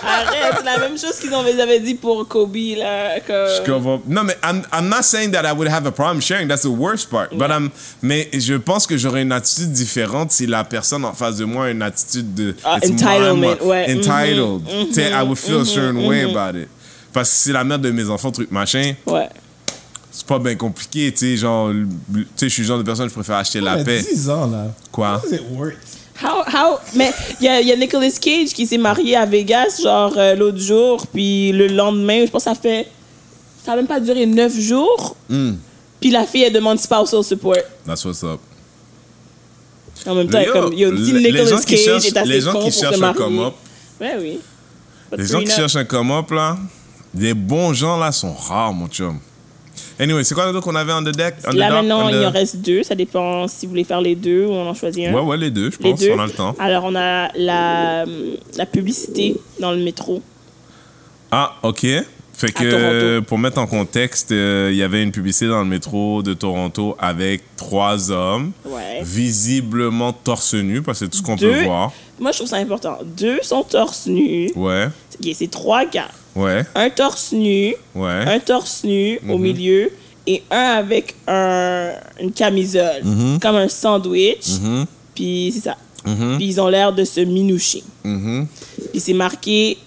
[0.03, 3.21] Arrête, c'est la même chose qu'ils avaient dit pour Kobe, là.
[3.21, 4.09] Que...
[4.09, 6.49] Non, mais I'm, I'm not saying that I would have a problem sharing.
[6.49, 7.37] That's the worst part.
[7.37, 7.71] But I'm,
[8.03, 11.67] mais je pense que j'aurais une attitude différente si la personne en face de moi
[11.67, 12.55] a une attitude de.
[12.65, 13.91] Ah, it's entitlement, ouais.
[13.91, 14.63] Entitled.
[14.67, 16.37] Tu sais, I would feel a certain way mhm.
[16.37, 16.69] about it.
[17.13, 18.95] Parce que c'est la mère de mes enfants, truc machin.
[19.07, 19.29] Ouais.
[20.13, 21.37] C'est pas bien compliqué, tu sais.
[21.37, 21.71] Genre,
[22.13, 24.03] tu sais, je suis le genre de personne, je préfère acheter la Elle a paix.
[24.03, 24.67] 10 ans, là.
[24.91, 25.13] Quoi?
[25.23, 25.77] What is it worth?
[26.23, 26.79] How, how...
[26.95, 30.13] Mais il y a, il y a Nicolas Cage qui s'est marié à Vegas, genre,
[30.17, 32.89] euh, l'autre jour, puis le lendemain, je pense que ça fait...
[33.65, 35.17] Ça a même pas duré neuf jours.
[35.29, 35.53] Hmm.
[36.01, 37.57] Puis la fille, elle demande spousal support.
[37.87, 38.41] That's what's up.
[40.07, 42.41] En même temps, Yo, comme, yo, si Nicolas gens qui Cage cherchent- est assez les
[42.41, 43.19] gens con qui cherchent un marier.
[43.23, 43.55] come-up,
[44.01, 44.41] Ouais, oui.
[45.11, 46.57] But Les gens qui cherchent un come-up, là,
[47.15, 49.19] les bons gens, là, sont rares, mon chum.
[50.01, 51.35] Anyway, c'est quoi dos qu'on avait on the deck?
[51.43, 52.83] The Là, maintenant, il the- en reste deux.
[52.83, 55.13] Ça dépend si vous voulez faire les deux ou on en choisit un.
[55.13, 56.01] Ouais, ouais, les deux, je les pense.
[56.01, 56.13] deux.
[56.13, 56.57] On a le temps.
[56.59, 58.05] Alors, on a la,
[58.57, 60.23] la publicité dans le métro.
[61.31, 61.87] Ah, OK.
[62.33, 66.23] Fait que, pour mettre en contexte, euh, il y avait une publicité dans le métro
[66.23, 69.01] de Toronto avec trois hommes, Ouais.
[69.03, 71.93] visiblement torse nu, parce que c'est tout ce qu'on peut voir.
[72.19, 72.97] Moi, je trouve ça important.
[73.05, 74.51] Deux sont torse nu.
[74.57, 74.89] Ouais,
[75.35, 76.09] c'est trois gars.
[76.37, 78.25] Ouais, Un torse nu, ouais.
[78.27, 79.43] un torse nu au Mhm.
[79.43, 79.91] milieu
[80.27, 83.03] et un avec un, une camisole,
[83.41, 84.49] comme un sandwich.
[84.61, 85.77] Mhm, Puis c'est ça.
[86.05, 87.83] mhm, Puis ils ont l'air de se minoucher.
[88.05, 88.47] mhm.
[88.93, 89.79] Puis c'est marqué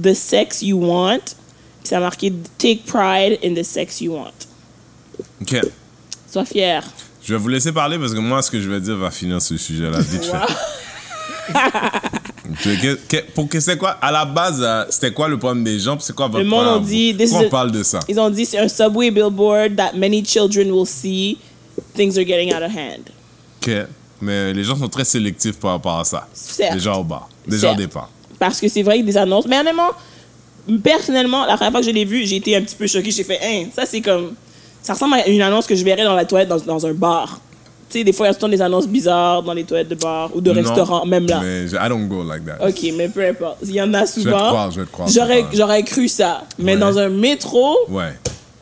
[0.00, 1.18] The sex you want.
[1.80, 4.32] Puis ça a marqué Take pride in the sex you want.
[5.42, 5.60] OK.
[6.30, 6.82] Sois fier.
[7.22, 9.40] Je vais vous laisser parler parce que moi, ce que je vais dire va finir
[9.42, 10.32] ce sujet-là vite.
[10.32, 11.54] Wow.
[13.08, 15.96] que- pour que c'est quoi À la base, euh, c'était quoi le problème des gens?
[16.00, 16.82] C'est quoi votre Le monde problème?
[16.82, 18.00] ont dit, this Pourquoi on a- parle de ça?
[18.08, 21.38] Ils ont dit c'est un subway billboard that many children will see.
[21.94, 23.04] Things are getting out of hand.
[23.62, 23.70] Ok.
[24.20, 26.28] Mais les gens sont très sélectifs par rapport à ça.
[26.32, 26.74] Certes.
[26.74, 27.28] Les gens au bas.
[27.46, 28.08] Les gens au départ.
[28.38, 29.46] Parce que c'est vrai que des annonces.
[29.46, 29.90] Mais honnêtement,
[30.82, 33.10] personnellement, la première fois que je l'ai vu, j'ai été un petit peu choquée.
[33.10, 34.34] J'ai fait, hein, ça c'est comme.
[34.82, 37.40] Ça ressemble à une annonce que je verrais dans la toilette dans, dans un bar.
[37.92, 39.88] Tu sais, des fois, il y a le temps des annonces bizarres dans les toilettes
[39.88, 41.40] de bar ou de Non, restaurants, même là.
[41.42, 42.66] Mais je- I don't go like that.
[42.66, 43.58] Ok, mais peu importe.
[43.64, 44.38] Il y en a Je vais te souvent.
[44.48, 45.08] croire, je vais te croire.
[45.08, 46.42] J'aurais, cru ça.
[46.58, 46.78] Mais Ouais.
[46.80, 48.14] dans un métro, Ouais.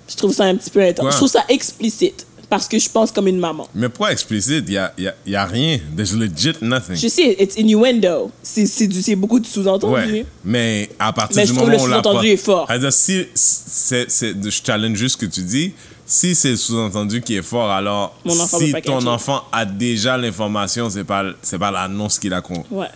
[0.08, 1.12] je trouve ça un petit peu intense.
[1.12, 2.26] Je trouve ça explicite.
[2.48, 3.68] Parce que je pense comme une maman.
[3.76, 4.64] Mais pourquoi explicite?
[4.66, 5.78] Il n'y a, y a, y a rien.
[5.96, 6.96] There's legit nothing.
[6.96, 8.32] Je sais, it's innuendo.
[8.42, 9.94] C'est, c'est, du- c'est beaucoup de sous-entendus.
[9.94, 10.26] Ouais.
[10.44, 12.36] Mais à partir Mais du je trouve moment le où on l'a sous-entendu pas- est
[12.36, 12.66] fort.
[12.66, 15.72] C'est-à-dire, si c'est, c'est, je challenge juste ce que tu dis.
[16.12, 19.06] Si c'est le sous-entendu qui est fort, alors Mon enfant si ton catcher.
[19.08, 22.64] enfant a déjà l'information, c'est pas c'est pas l'annonce qu'il a con.
[22.68, 22.88] Ouais.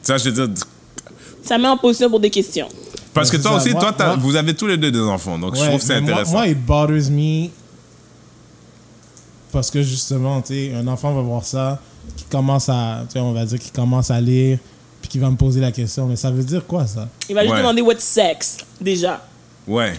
[0.00, 0.64] Ça, je veux dire,
[1.42, 2.68] Ça met en position pour des questions.
[3.12, 3.70] parce que toi aussi.
[3.70, 5.94] Moi- toi, moi- vous avez tous les deux des enfants, donc je trouve que c'est
[5.94, 6.32] mais moi- intéressant.
[6.34, 7.48] Moi, it bothers me
[9.52, 11.80] parce que justement, tu sais, un enfant va voir ça,
[12.16, 14.58] qui commence à, tu sais, on va dire qu'il commence à lire,
[15.00, 17.08] puis qui va me poser la question, mais ça veut dire quoi ça?
[17.28, 17.60] Il va juste Ouais.
[17.60, 19.24] demander what's sex, déjà.
[19.66, 19.98] Ouais.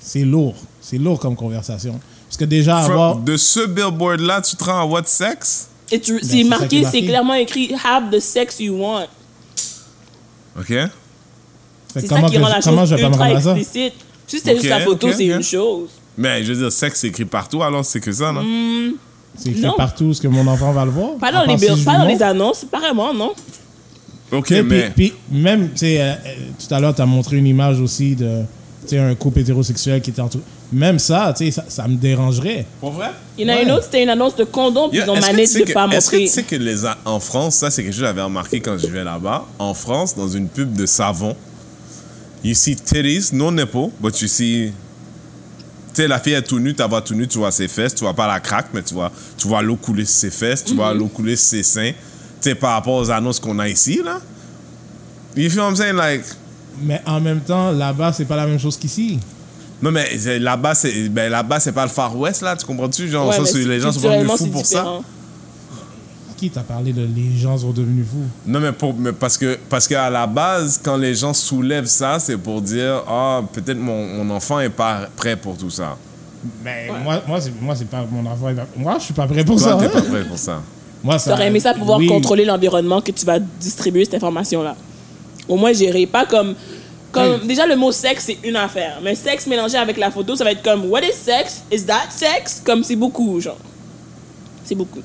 [0.00, 1.98] C'est- lourd, c'est lourd comme conversation.
[2.28, 5.68] Parce que déjà From- avoir, de ce billboard-là, tu te rends à what sex?
[5.92, 9.06] Et tu- Ben, c'est marqué, c'est clairement écrit Have the sex you want.
[10.58, 10.66] OK?
[10.68, 13.94] C'est ça comment, qui rend la comment chose je ultra explicite.
[14.26, 15.88] Si c'était juste la photo, c'est une chose.
[16.18, 18.42] Mais je veux dire, sexe, c'est écrit partout, alors c'est que ça, non?
[18.42, 18.94] Mm.
[19.36, 19.74] C'est écrit Non.
[19.76, 21.16] partout, ce que mon enfant va le voir.
[21.20, 23.32] Pas dans, les, si pas dans les annonces, apparemment, non?
[24.32, 24.90] OK, mais...
[24.94, 27.80] Puis, puis même, tu sais, euh, euh, tout à l'heure, tu as montré une image
[27.80, 28.42] aussi de
[28.82, 30.44] tu sais, un couple hétérosexuel qui était entouré.
[30.72, 32.66] Même ça, tu sais, ça, ça me dérangerait.
[32.80, 33.10] Pour vrai?
[33.38, 33.62] Il y en a Ouais.
[33.64, 35.60] une autre, c'était une annonce de condom, puis ils ont est-ce que managé tu sais
[35.60, 36.26] de que- pas Est-ce que montrer.
[36.28, 38.76] tu sais que les, a- en France, ça c'est quelque chose que j'avais remarqué quand
[38.76, 39.44] je vivais là-bas.
[39.60, 41.36] En France, dans une pub de savon,
[42.44, 44.72] you see titties, no nipple, but you see...
[45.94, 47.94] Tu sais, la fille est tout nue, ta voix tout nue, tu vois ses fesses,
[47.94, 50.64] tu vois pas la craque, mais tu vois, tu vois l'eau couler sur ses fesses,
[50.64, 51.92] tu vois l'eau couler sur ses seins.
[52.40, 54.20] Tu sais, par rapport aux annonces qu'on a ici, là.
[55.36, 55.96] You feel what I'm saying?
[55.96, 56.24] Like...
[56.82, 59.18] Mais en même temps, là-bas, c'est pas la même chose qu'ici.
[59.82, 63.08] Non, mais là-bas, c'est ben, là-bas, c'est pas le Far West, là, tu comprends-tu?
[63.08, 65.00] Genre, Ouais, ça, les gens sont pas venus culturellement, fous pour ça.
[66.36, 68.26] Qui t'a parlé de les gens sont devenus fous?
[68.46, 72.18] Non, mais, pour, mais parce que parce qu'à la base, quand les gens soulèvent ça,
[72.18, 75.96] c'est pour dire Ah, peut-être mon, mon enfant est pas prêt pour tout ça.
[76.62, 78.52] Mais moi, moi, c'est, moi, c'est pas mon enfant.
[78.76, 79.76] Moi, je suis pas prêt pour Toi, ça.
[79.78, 79.90] t'es hein.
[79.92, 80.60] pas prêt pour ça.
[81.06, 81.30] Moi, ça.
[81.30, 82.08] T'aurais aimé ça pouvoir oui.
[82.08, 84.74] contrôler l'environnement que tu vas distribuer cette information-là.
[85.48, 86.56] Au moins gérer, pas comme.
[87.12, 87.46] comme.
[87.46, 88.98] Déjà, le mot sexe, c'est une affaire.
[89.04, 91.62] Mais sexe mélangé avec la photo, ça va être comme What is sex?
[91.70, 92.60] Is that sex?
[92.64, 93.56] Comme c'est beaucoup, genre.
[94.64, 95.00] C'est beaucoup.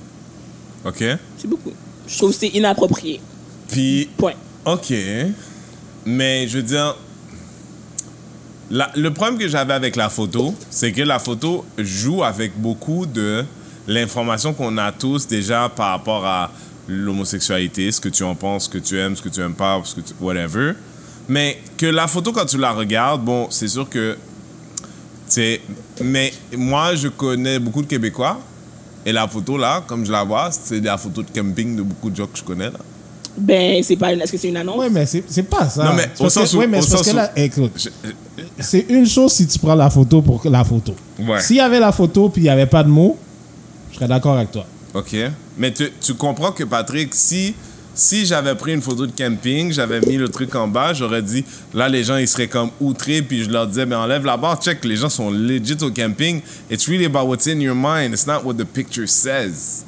[0.83, 1.03] OK?
[1.37, 1.71] C'est beaucoup.
[2.07, 3.21] Je trouve que c'est inapproprié.
[3.67, 4.33] Puis, Point.
[4.65, 4.91] OK.
[6.03, 6.97] Mais je veux dire,
[8.71, 13.05] la- le problème que j'avais avec la photo, c'est que la photo joue avec beaucoup
[13.05, 13.45] de
[13.87, 16.51] l'information qu'on a tous déjà par rapport à
[16.87, 19.81] l'homosexualité, ce que tu en penses, ce que tu aimes, ce que tu aimes pas,
[19.83, 20.73] ce que tu, whatever.
[21.27, 24.17] Mais que la photo, quand tu la regardes, bon, c'est sûr que.
[25.27, 25.61] C'est.
[26.03, 28.39] Mais moi, je connais beaucoup de Québécois.
[29.05, 32.09] Et la photo, là, comme je la vois, c'est la photo de camping de beaucoup
[32.09, 32.77] de gens que je connais, là.
[33.37, 34.21] Ben, c'est pas une...
[34.21, 34.77] Est-ce que c'est une annonce?
[34.77, 35.85] Ouais, mais c'est, c'est pas ça.
[35.85, 37.31] Non, mais C'est au parce que- sens où- mais c'est parce sens que où- là,
[37.37, 38.09] écoute, Je-
[38.59, 40.93] c'est une chose si tu prends la photo pour que- la photo.
[41.17, 41.39] Ouais.
[41.41, 43.17] S'il y avait la photo puis il n'y avait pas de mots,
[44.01, 44.65] serais d'accord avec toi.
[44.93, 45.15] OK.
[45.57, 47.53] Mais tu, tu comprends que, Patrick, si,
[47.93, 51.45] si j'avais pris une photo de camping, j'avais mis le truc en bas, j'aurais dit,
[51.73, 54.61] là, les gens, ils seraient comme outrés, puis je leur disais, mais enlève la barre,
[54.61, 56.41] check, les gens sont legit au camping.
[56.69, 58.13] It's really about what's in your mind.
[58.13, 59.83] It's not what the picture says.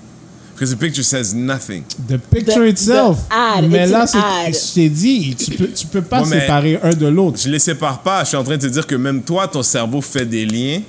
[0.54, 1.84] Because the picture says nothing.
[2.08, 3.18] The picture The- itself.
[3.28, 4.06] the ad, mais it's là,
[4.52, 7.40] je t'ai dit, tu peux, tu peux pas Ouais, séparer un de l'autre.
[7.44, 8.24] Je les sépare pas.
[8.24, 10.82] Je suis en train de te dire que même toi, ton cerveau fait des liens.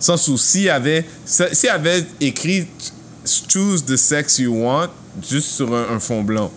[0.00, 2.66] Sans souci, avait, s'il avait écrit
[3.48, 4.88] Choose the sex you want
[5.28, 6.50] juste sur un, un fond blanc.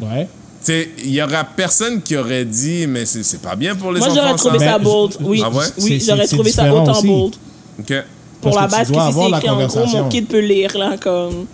[0.00, 0.26] Ouais.
[0.64, 3.92] Tu sais, il y aura personne qui aurait dit, mais c'est c'est pas bien pour
[3.92, 4.16] les Moi, enfants.
[4.22, 4.64] j'aurais trouvé ça.
[4.64, 5.16] ça bold.
[5.20, 5.64] Oui, Ah ouais?
[5.82, 7.06] oui j'aurais trouvé ça autant aussi.
[7.06, 7.34] bold.
[7.80, 7.92] OK.
[8.40, 10.40] Pour Parce la que base, dois que si c'est écrit en gros, mon kid peut
[10.40, 11.46] lire, là, comme...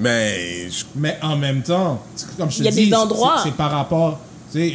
[0.00, 2.02] Mais je- Mais en même temps,
[2.38, 3.36] comme je te Il y a dis, des c'est- endroits.
[3.42, 4.20] C'est, c'est par rapport.
[4.52, 4.74] Tu sais,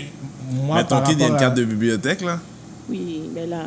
[0.51, 2.39] moi, mais ton par kid, il y a une à- carte de bibliothèque, là?
[2.89, 3.63] Oui, mais là...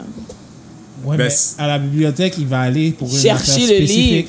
[1.05, 4.29] Ouais, Ben, mais à la bibliothèque, il va aller pour une Chercher le livre.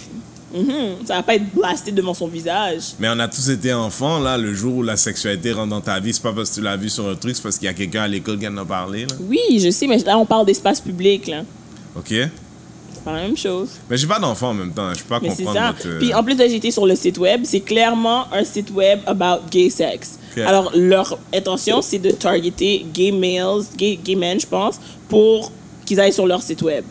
[0.55, 2.81] Mhm, Ça va pas être blasté devant son visage.
[2.99, 5.99] Mais on a tous été enfants, là, le jour où la sexualité rentre dans ta
[5.99, 7.69] vie, c'est pas parce que tu l'as vu sur un truc, c'est parce qu'il y
[7.69, 9.15] a quelqu'un à l'école qui en a parlé, là.
[9.29, 11.43] Oui, je sais, mais là, on parle d'espace public, là.
[11.97, 12.07] OK?
[12.09, 13.69] C'est pas la même chose.
[13.89, 15.71] Mais j'ai pas d'enfant en même temps, je peux pas Mais c'est comprendre ça.
[15.73, 15.87] votre...
[15.87, 19.43] euh, Puis en plus j'étais sur le site web, c'est clairement un site web about
[19.51, 20.17] gay sex.
[20.45, 25.51] Alors leur intention c'est de targeter gay males, gay, gay men, je pense, pour
[25.87, 26.83] qu'ils aillent sur leur site web.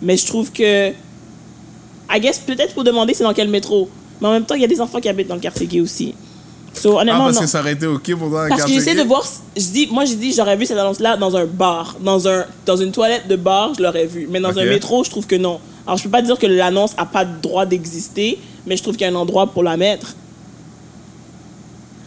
[0.00, 3.88] Mais je trouve que, I guess peut-être pour demander c'est dans quel métro.
[4.20, 5.80] Mais en même temps il y a des enfants qui habitent dans le quartier gay
[5.80, 6.14] aussi.
[6.74, 7.40] So Ah, parce non.
[7.40, 9.24] que ça aurait été OK pour un Parce que j'essaie de voir.
[9.56, 12.76] Je dis, moi, j'ai dit, j'aurais vu cette annonce-là dans un bar, dans, un, dans
[12.76, 14.26] une toilette de bar, je l'aurais vu.
[14.30, 15.60] Mais dans un métro, je trouve que non.
[15.86, 18.96] Alors, je peux pas dire que l'annonce a pas de droit d'exister, mais je trouve
[18.96, 20.14] qu'il y a un endroit pour la mettre.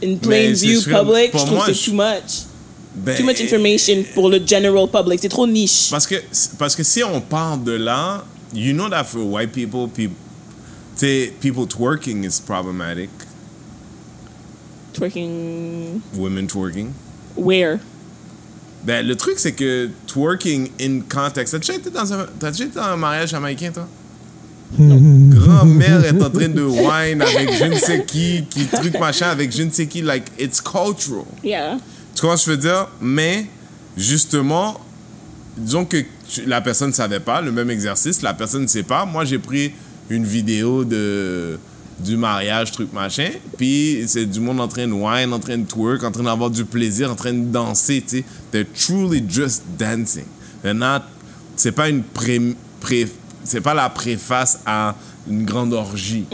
[0.04, 2.46] In plain view public, je trouve que c'est too much.
[2.96, 5.20] Ben, Too much information pour le general public.
[5.22, 5.90] C'est trop niche.
[5.92, 6.16] Parce que,
[6.58, 8.24] parce que si on part de là,
[8.54, 10.16] you know that for white people, people,
[11.42, 13.10] people twerking is problematic.
[14.94, 16.02] Twerking.
[16.16, 16.94] Women twerking.
[17.36, 17.80] Where?
[18.86, 21.52] Ben, le truc, c'est que twerking in context.
[21.54, 23.88] T'as déjà été dans un, t'as déjà été dans un mariage jamaïcain, toi?
[24.78, 29.52] Grand-mère est en train de wine avec je ne sais qui, qui truc machin avec
[29.52, 30.02] je ne sais qui.
[30.02, 31.26] Like, it's cultural.
[31.44, 31.78] Yeah.
[32.16, 32.88] Tu comprends ce que je veux dire?
[33.02, 33.46] Mais,
[33.98, 34.80] justement,
[35.58, 35.98] disons que
[36.48, 39.06] la personne ne savait pas, le même exercice, la personne ne sait pas.
[39.06, 39.74] Moi, j'ai pris
[40.10, 41.60] une vidéo de
[41.98, 45.66] du mariage, truc machin, puis c'est du monde en train de wine, en train de
[45.66, 48.26] twerk, en train d'avoir du plaisir, en train de danser, tu sais.
[48.52, 50.26] They're truly just dancing.
[50.62, 51.04] They're not...
[51.56, 52.56] C'est pas une pré-
[53.46, 54.94] c'est pas la préface à
[55.30, 56.26] une grande orgie.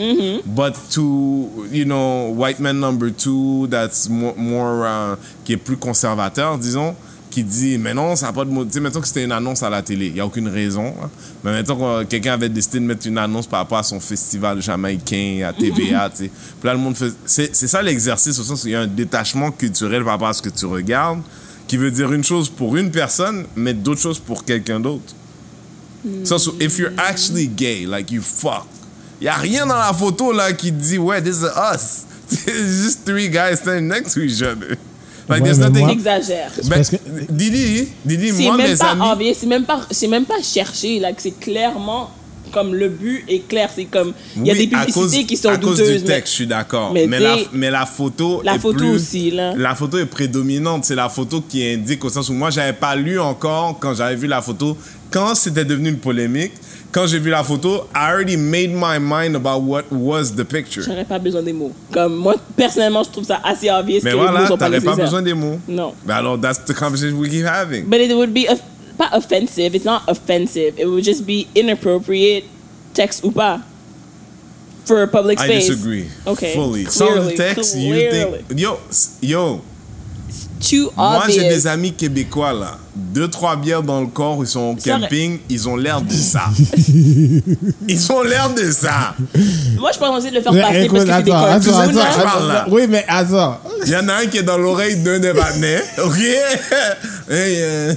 [0.46, 5.16] But to, you know, white man number two, that's more, more uh,
[5.46, 6.96] qui est plus conservateur, disons,
[7.30, 8.66] qui dit, mais non, ça n'a pas de mot.
[8.66, 10.94] Tu sais, mettons que c'était une annonce à la télé, il n'y a aucune raison.
[11.02, 11.10] hein.
[11.44, 14.02] Mais mettons que euh, quelqu'un avait décidé de mettre une annonce par rapport à son
[14.02, 16.32] festival jamaïcain, à TVA, tu sais.
[16.60, 17.14] Puis là, le monde fait.
[17.26, 20.34] C'est ça l'exercice, au sens où il y a un détachement culturel par rapport à
[20.34, 21.22] ce que tu regardes,
[21.68, 25.16] qui veut dire une chose pour une personne, mais d'autres choses pour quelqu'un d'autre.
[26.26, 28.22] So, so if you're actually gay, like you
[29.22, 32.06] fuck, y a rien dans la photo là qui dit ouais, this is us.
[32.32, 34.78] It's just three guys standing next to each other.
[35.30, 35.86] Like Ouais, there's mais nothing.
[35.86, 36.52] moi- Exagère.
[36.66, 39.02] Ben, que- Didi, Didi, C'est moi même mes pas amis.
[39.14, 42.10] obvious, c'est même pas, c'est même pas cherché, là, que c'est clairement
[42.52, 45.38] comme le but est clair, c'est comme il y a Oui, des publicités cause- qui
[45.38, 46.02] sont à cause douteuses.
[46.04, 46.92] du mais- texte, je suis d'accord.
[46.94, 48.42] mais Mais, la, t'sais, mais la photo.
[48.44, 49.54] la est photo plus- aussi, là.
[49.56, 50.84] La photo est prédominante.
[50.86, 54.16] C'est la photo qui indique au sens où moi, j'avais pas lu encore quand j'avais
[54.16, 54.76] vu la photo.
[55.12, 56.54] Quand c'était devenu une polémique,
[56.92, 60.84] quand j'ai vu la photo, I already made my mind about what was the picture.
[60.84, 61.72] J'aurais pas besoin des mots.
[61.92, 65.22] Comme moi, personnellement, je trouve ça assez obvious Mais que voilà, sont pas pas besoin
[65.22, 65.60] des mots.
[65.68, 65.94] Non.
[66.06, 67.86] Ben alors, that's the conversation we keep having.
[67.86, 68.62] But it would be off-
[68.98, 69.74] pas offensive.
[69.76, 70.74] It's not offensive.
[70.78, 72.44] It would just be inappropriate,
[72.94, 73.62] text ou pas,
[74.86, 75.68] for a public I space.
[75.70, 76.06] disagree.
[76.28, 76.54] Okay.
[76.54, 76.86] Fully.
[76.86, 78.44] Clearly, le texte, you clearly.
[78.48, 78.60] think.
[78.60, 78.80] Yo,
[79.22, 79.62] yo,
[80.62, 82.78] Too moi j'ai des amis québécois là.
[82.94, 86.44] Deux, trois bières dans le corps, ils sont au camping, ils ont l'air de ça.
[87.88, 89.16] ils ont l'air de ça.
[89.80, 91.46] Moi, je pense essayer de le faire Mais passer écoute, parce que c'est des attends,
[91.46, 92.62] attends, attends, je parle, là.
[92.64, 92.72] attends.
[92.72, 93.60] Oui, mais attends.
[93.86, 96.20] Il y en a un qui est dans l'oreille d'un des partenaires, ok?
[97.32, 97.94] Euh,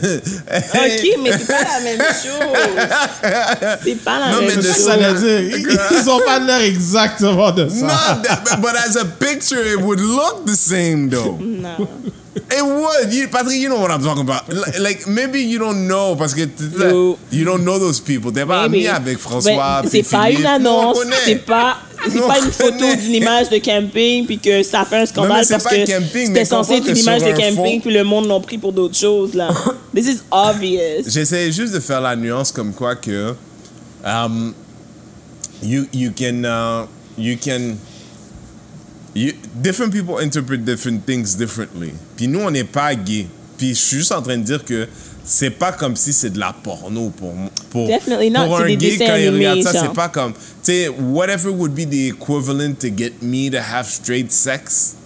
[0.75, 3.79] Ok, mais c'est pas la même chose.
[3.85, 4.77] C'est pas la Non, même mais chose.
[4.77, 5.59] ça, veut dire,
[5.91, 8.21] ils ont pas l'air exactement de ça.
[8.23, 11.37] That, but as a picture, it would look the same though.
[11.41, 11.89] Non.
[12.37, 13.13] It would.
[13.13, 14.49] You, Patrick, you know what I'm talking about.
[14.53, 16.47] Like, like, maybe you don't know parce que
[16.79, 17.17] No.
[17.31, 18.33] you don't know those people.
[18.33, 19.83] T'es pas ami avec François.
[19.89, 20.41] C'est pas Philippe.
[20.41, 21.77] une annonce, c'est pas
[22.11, 25.65] c'est pas une photo d'une image de camping puis que ça fait un scandale parce
[25.65, 28.41] que camping, c'était censé être une image de un camping fond- puis le monde l'ont
[28.41, 29.49] pris pour d'autres choses là.
[29.95, 31.05] This is obvious.
[31.07, 33.35] J'essayais juste de faire la nuance comme quoi que
[34.05, 34.53] um,
[35.63, 37.77] you you can uh, you can
[39.15, 41.93] you, different people interpret different things differently.
[42.17, 43.27] Puis nous on n'est pas gay.
[43.57, 44.89] Puis je suis juste en train de dire que
[45.25, 47.33] c'est pas comme si c'est de la porno pour
[47.71, 51.73] pour pour un gay quand il regarde ça c'est pas comme tu sais whatever would
[51.75, 54.97] be the equivalent to get me to have straight sex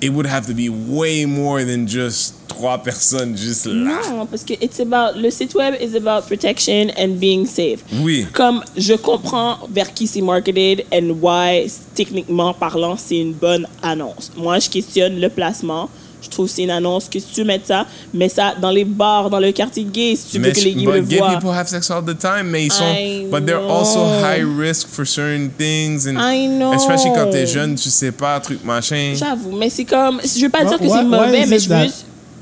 [0.00, 4.00] it would have to be way more than just trois personnes juste là.
[4.10, 7.84] Non, parce que it's about le site web is about protection and being safe.
[8.02, 8.26] Oui.
[8.32, 14.32] Comme je comprends vers qui c'est marketed and why techniquement parlant c'est une bonne annonce.
[14.36, 15.88] Moi je questionne le placement.
[16.20, 18.84] Je trouve que c'est une annonce que si tu mets ça, mets ça dans les
[18.84, 21.18] bars, dans le quartier gay, si tu veux Mais que les gays but le gay
[21.18, 21.34] voient.
[21.34, 24.20] people have sex all the time, mais ils sont, I but they're also know.
[24.24, 26.72] high risk for certain things, and I know.
[26.74, 29.14] especially quand t'es jeune, tu sais pas truc machin.
[29.16, 31.86] J'avoue, mais c'est comme, je veux pas dire que c'est mauvais, is mais je, veux,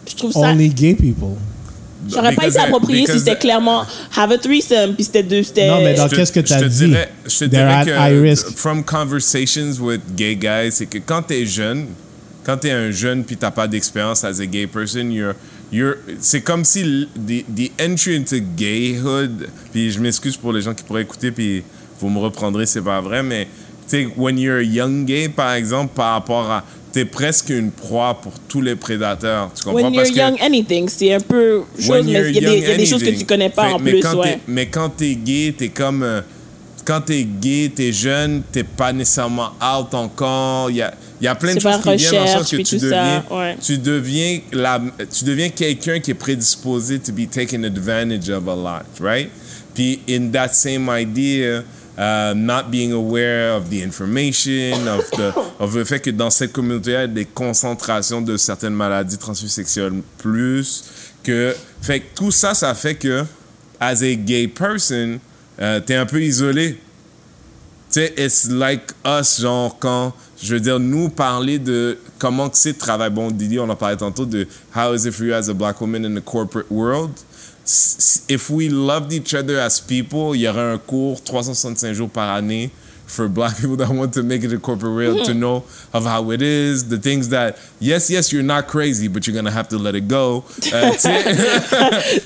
[0.08, 0.40] je trouve ça.
[0.52, 1.36] Only gay people?
[2.08, 3.82] J'aurais pas été approprié si c'était clairement
[4.16, 5.66] have a threesome, puis c'était deux, c'était.
[5.68, 6.86] Non, mais dans- qu'est-ce que t'as te dit?
[6.86, 8.56] dirais- Je te dirais que high risk.
[8.56, 11.86] from conversations with gay guys, c'est que quand t'es jeune,
[12.46, 15.34] quand t'es un jeune puis t'as pas d'expérience as a gay person, you're,
[15.72, 20.72] you're, c'est comme si the, the entry into gayhood, puis je m'excuse pour les gens
[20.72, 21.64] qui pourraient écouter puis
[22.00, 23.48] vous me reprendrez, c'est pas vrai, mais
[23.88, 27.70] tu sais, when you're a young gay, par exemple, par rapport à, t'es presque une
[27.72, 29.82] proie pour tous les prédateurs, tu comprends?
[29.82, 32.40] When you're Parce que- young, anything, c'est un peu chose, mais you're il y a
[32.40, 34.00] des, young il y a des choses que tu connais pas Fait- en mais plus,
[34.02, 34.38] quand ouais.
[34.46, 36.02] mais quand t'es gay, t'es comme.
[36.02, 36.20] euh,
[36.86, 40.70] quand t'es gay, t'es jeune, t'es pas nécessairement out encore.
[40.70, 42.78] Il y a, y a plein de choses qui viennent en sorte recherche, que tu
[42.78, 43.56] ça, deviens, ouais.
[43.60, 44.80] tu deviens, la,
[45.12, 49.30] tu deviens quelqu'un qui est prédisposé to be taken advantage of a lot, right?
[49.74, 51.64] Puis, in that same idea,
[51.98, 56.52] uh, not being aware of the information, of, the, of le fait que dans cette
[56.52, 60.84] communauté, il y a des concentrations de certaines maladies transmises sexuelles plus
[61.22, 61.54] que.
[61.82, 63.24] Fait que tout ça, ça fait que,
[63.80, 65.18] as a gay person,
[65.60, 66.78] euh, t'es un peu isolé.
[67.90, 72.58] Tu sais, it's like us, genre, quand, je veux dire, nous parler de comment que
[72.58, 73.14] c'est de travailler.
[73.14, 75.80] Bon, Didi, on en parlait tantôt de how is it for you as a black
[75.80, 77.10] woman in the corporate world?
[78.28, 82.30] If we loved each other as people, il y aurait un cours 365 jours par
[82.32, 82.70] année
[83.06, 86.30] for black people that want to make it a corporate rail to know of how
[86.32, 89.78] it is, the things that yes, yes, you're not crazy, but you're gonna have to
[89.78, 90.44] let it go.
[90.72, 91.22] Uh, sais,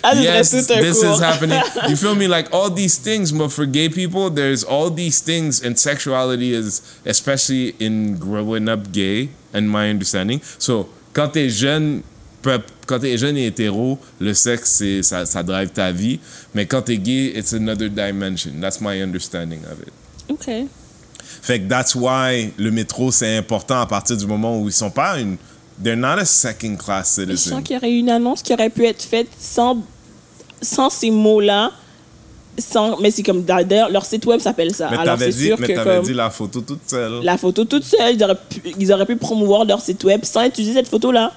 [0.02, 1.16] Ah, yes, serait tout un this cours.
[1.16, 1.60] is happening.
[1.88, 2.26] You feel me?
[2.26, 6.80] Like all these things, but for gay people, there's all these things, and sexuality is,
[7.04, 10.40] especially in growing up gay, and my understanding.
[10.58, 12.02] So, quand t'es jeune,
[12.42, 16.20] quand t'es jeune et hétéro, le sexe, c'est, ça, ça drive ta vie.
[16.54, 18.60] Mais quand t'es gay, it's another dimension.
[18.60, 19.92] That's my understanding of it.
[20.30, 20.50] OK.
[21.42, 24.90] Fait que that's why le métro, c'est important à partir du moment où ils sont
[24.90, 25.36] pas une...
[25.82, 27.52] They're not a second class Je citizen.
[27.54, 29.78] sens qu'il y aurait une annonce qui aurait pu être faite sans,
[30.60, 31.70] sans ces mots-là.
[32.58, 34.88] Sans, mais c'est comme d'ailleurs leur site web s'appelle ça.
[34.90, 37.22] Mais Alors t'avais c'est dit, sûr mais que t'avais comme dit la photo toute seule.
[37.22, 40.44] la photo toute seule, ils auraient, pu, ils auraient pu promouvoir leur site web sans
[40.44, 41.32] utiliser cette photo-là.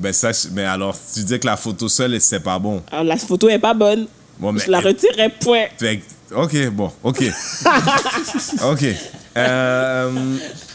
[0.00, 2.82] Ben ça, je- mais alors, tu dis que la photo seule, c'est pas bon.
[2.90, 4.06] Alors la photo est pas bonne.
[4.38, 5.64] Bon, mais- Je la retirerai, point.
[5.76, 6.00] Fait
[6.36, 7.22] ok, bon, ok.
[8.70, 8.84] ok.
[9.36, 10.10] Euh,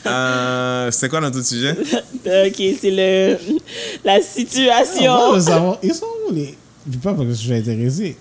[0.05, 1.71] euh, C'était quoi notre sujet?
[1.79, 3.37] ok, c'est le
[4.03, 5.11] la situation.
[5.13, 6.57] On veut savoir, ils sont où les.
[6.85, 8.17] Je dis pas parce que je suis intéressé.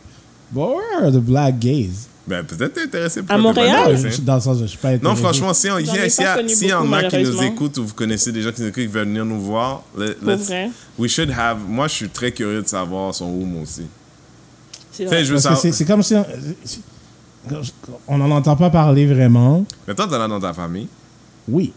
[0.52, 1.90] But where are the black gays?
[2.26, 3.96] Ben, peut-être t'es intéressé pour À Montréal?
[4.22, 5.04] Dans le sens où je suis pas intéressé.
[5.04, 5.96] Non, franchement, si on- y, pas a-
[6.42, 8.86] y en a qui nous écoutent ou vous connaissez des gens qui nous écoutent qui
[8.86, 10.70] veulent venir nous voir, let- let's- vrai.
[10.98, 11.58] we should have.
[11.66, 13.86] Moi, je suis très curieux de savoir son où, moi aussi.
[14.92, 15.06] C'est
[15.56, 16.14] c'est- c'est comme si.
[16.16, 16.26] on-
[18.06, 19.64] On n'en entend pas parler vraiment.
[19.86, 20.88] Mais toi, t'en as dans ta famille.
[21.48, 21.72] Oui.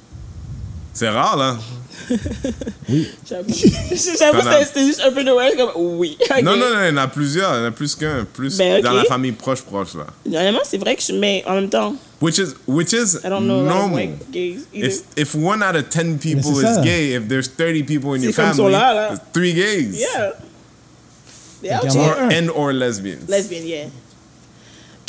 [0.94, 1.58] C'est rare, là.
[2.10, 3.54] J'avoue,
[4.20, 6.18] J'avoue, T'en c'était juste un peu de ouais, comme oui.
[6.44, 7.54] Non, non, non, il y en a plusieurs.
[7.56, 8.26] Il y en a plus qu'un.
[8.34, 10.08] Plus Ben, dans la famille proche, proche, là.
[10.26, 11.14] Honnêtement, c'est vrai que je.
[11.14, 13.96] Mais en même temps, Which is, which is I don't know normal.
[13.96, 14.88] white gays either.
[14.90, 16.82] If, if one out of 10 people is ça.
[16.84, 19.08] gay, if there's 30 people in your comme family, là, là.
[19.08, 20.00] there's three gays.
[20.00, 20.32] Yeah.
[21.64, 23.30] Yeah, Or, and or lesbians.
[23.30, 23.86] Lesbienne, yeah.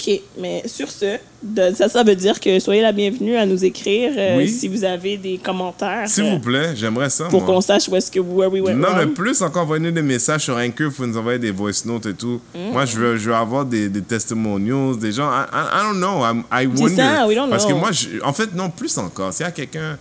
[0.05, 3.65] OK, mais sur ce, de- ça, ça veut dire que soyez la bienvenue à nous
[3.65, 4.49] écrire euh, Oui.
[4.49, 8.11] si vous avez des commentaires S'il vous plaît, j'aimerais ça, pour qu'on sache où est-ce
[8.11, 11.17] que where we went Non, mais plus encore, envoyez-nous des messages sur Anchor, vous nous
[11.17, 12.41] envoyer des voice notes et tout.
[12.55, 12.73] Mm.
[12.73, 15.31] Moi, je veux, je veux avoir des, des testimonials, des gens.
[15.31, 16.23] I, I, I don't know.
[16.25, 16.97] I'm- I wonder.
[16.97, 19.33] ça, we don't Parce que moi, je- en fait, non, plus encore.
[19.33, 19.99] S'il y a quelqu'un,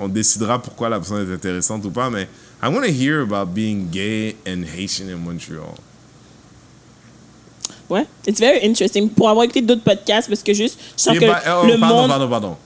[0.00, 2.28] on décidera pourquoi la personne est intéressante ou pas, mais
[2.62, 5.74] I want to hear about being gay and Haitian in Montreal.
[7.92, 9.08] Ouais, it's very interesting.
[9.10, 11.78] Pour avoir écouté d'autres podcasts, parce que juste, je sens Et que bah, oh, le
[11.78, 12.08] pardon, monde...
[12.08, 12.56] pardon, pardon.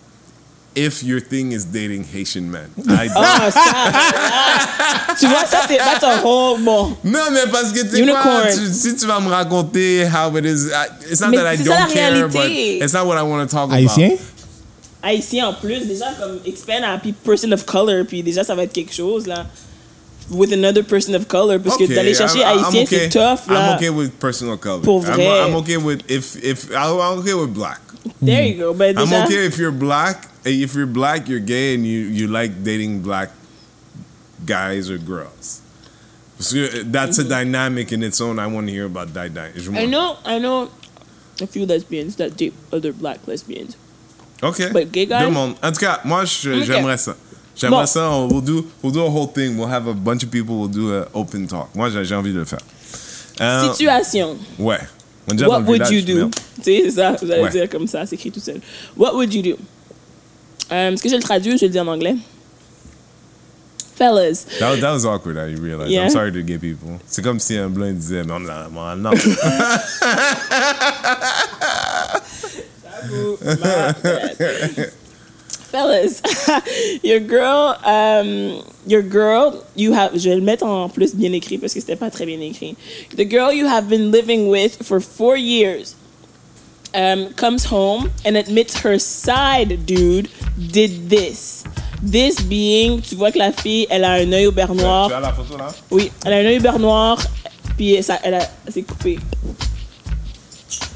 [0.79, 2.68] If your thing is dating Haitian men.
[2.87, 6.61] I- Ah, ça, tu vois, ça, c'est that's a whole...
[6.61, 10.45] Bon, Non, mais parce que tu quoi, tu- si tu vas me raconter how it
[10.45, 13.16] is, I- it's not Mais that I c'est don't ça care, but it's not what
[13.18, 14.07] I want to talk Haïtien?
[14.09, 14.20] about.
[15.03, 15.47] haïtien?
[15.49, 18.72] En plus, déjà, comme expand à puis person of color, puis déjà, ça va être
[18.72, 19.47] quelque chose, là.
[20.29, 22.99] With another person of color, parce Okay, que d'aller chercher I'm- I'm haïtien, okay.
[22.99, 23.70] c'est tough, là.
[23.70, 24.83] I'm okay with personal color.
[24.83, 25.20] Pour I'm.
[25.20, 27.81] I'm okay with if if I'm okay with black.
[28.20, 28.74] There you go.
[28.74, 30.29] Ben, I'm déjà, okay if you're black.
[30.45, 33.31] If you're black, you're gay, and you you like dating black
[34.45, 35.61] guys or girls.
[36.37, 37.31] Parce que uh, that's a mm-hmm.
[37.31, 38.39] dynamic in its own.
[38.39, 39.31] I want to hear about that.
[39.74, 40.70] I know, I know
[41.41, 43.77] a few lesbians that date other black lesbians.
[44.43, 44.70] Okay.
[44.72, 45.33] But gay guys?
[45.33, 45.57] Monde.
[45.62, 46.64] En tout cas, moi, je- Ok.
[46.66, 47.16] j'aimerais ça.
[47.57, 47.86] J'aimerais Bon.
[47.86, 48.11] ça.
[48.11, 49.57] On, we'll, do, we'll do a whole thing.
[49.57, 50.57] We'll have a bunch of people.
[50.57, 51.68] We'll do an open talk.
[51.74, 52.59] Moi, j'ai envie de le faire.
[53.40, 54.36] Euh, Situation.
[54.59, 54.78] ouais.
[55.28, 56.30] On est déjà dans What le would village, you do?
[56.57, 57.50] Tu sais, c'est ça, vous allez Ouais.
[57.50, 58.61] dire comme ça, c'est écrit tout seul.
[58.96, 59.57] What would you do?
[60.72, 62.16] Euh, Est-ce que je le traduis ou je le dis en anglais?
[63.96, 64.44] Fellas.
[64.61, 65.90] That, was- that was awkward, I realized.
[65.90, 66.04] Yeah.
[66.04, 66.98] I'm sorry to gay people.
[67.07, 69.11] C'est comme si un blanc disait, non, non, non, non.
[75.77, 76.22] Fellas,
[77.03, 81.59] your girl, um, your girl, you have, je vais le mettre en plus bien écrit
[81.59, 82.77] parce que c'était pas très bien écrit.
[83.14, 85.95] The girl you have been living with for four years
[86.95, 91.64] um, comes home and admits her side dude did this.
[92.03, 95.09] This being, tu vois que la fille, elle a un œil au beurre noir.
[95.09, 95.68] Tu as la photo là?
[95.91, 97.18] Oui, elle a un œil beurre noir,
[97.77, 99.18] puis ça, elle, a, elle s'est coupée.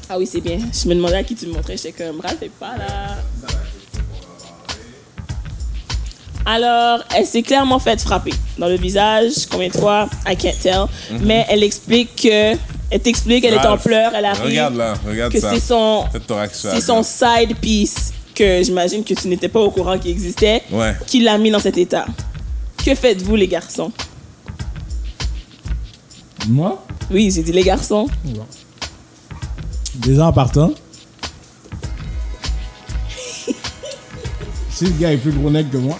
[0.09, 0.57] Ah oui, c'est bien.
[0.57, 3.17] Je me demandais à qui tu me montrais, j'étais comme, est pas là.
[6.45, 10.85] Alors, elle s'est clairement faite frapper dans le visage, combien de fois, I can't tell.
[11.21, 12.55] Mais elle explique que,
[12.89, 14.43] elle t'explique, elle est en pleurs, elle arrive.
[14.45, 15.51] Regarde là, regarde que ça.
[15.53, 16.05] c'est son,
[16.51, 20.95] c'est side piece que j'imagine que tu n'étais pas au courant qu'il existait, Ouais.
[21.05, 22.05] qui l'a mis dans cet état.
[22.83, 23.91] Que faites-vous, les garçons?
[26.47, 26.83] Moi?
[27.11, 28.07] Oui, j'ai dit les garçons.
[29.95, 30.71] Déjà en partant.
[34.71, 35.99] si le gars est plus gros nec que moi.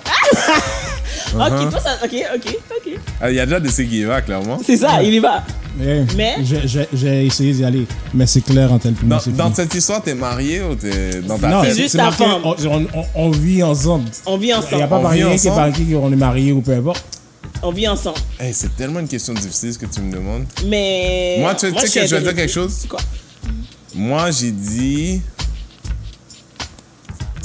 [1.33, 1.97] Ok, toi, ça.
[2.03, 2.93] Ok, ok, ok.
[3.21, 4.59] Ah, Il y a déjà des séguivas, clairement.
[4.65, 5.43] C'est ça, il y va.
[5.81, 9.17] Eh, Mais- j'ai- essayé d'y aller, mais c'est clair en tel point.
[9.37, 11.71] Dans, cette histoire, t'es marié ou t'es dans ta Non, tête?
[11.71, 12.41] c'est juste c'est ta marqué, femme.
[12.43, 14.09] On, on- on- on vit ensemble.
[14.25, 14.89] On vit Il n'y a ensemble.
[14.89, 15.67] pas On marié vit qui est ensemble?
[15.69, 17.03] marqué qu'on est marié ou peu importe.
[17.63, 18.17] On vit ensemble.
[18.39, 20.43] Hey, c'est tellement une question difficile ce que tu me demandes.
[20.65, 21.37] Mais.
[21.39, 22.73] Moi, tu sais que je vais dire quelque chose?
[22.77, 22.99] C'est quoi?
[23.95, 25.21] Moi, j'ai dit.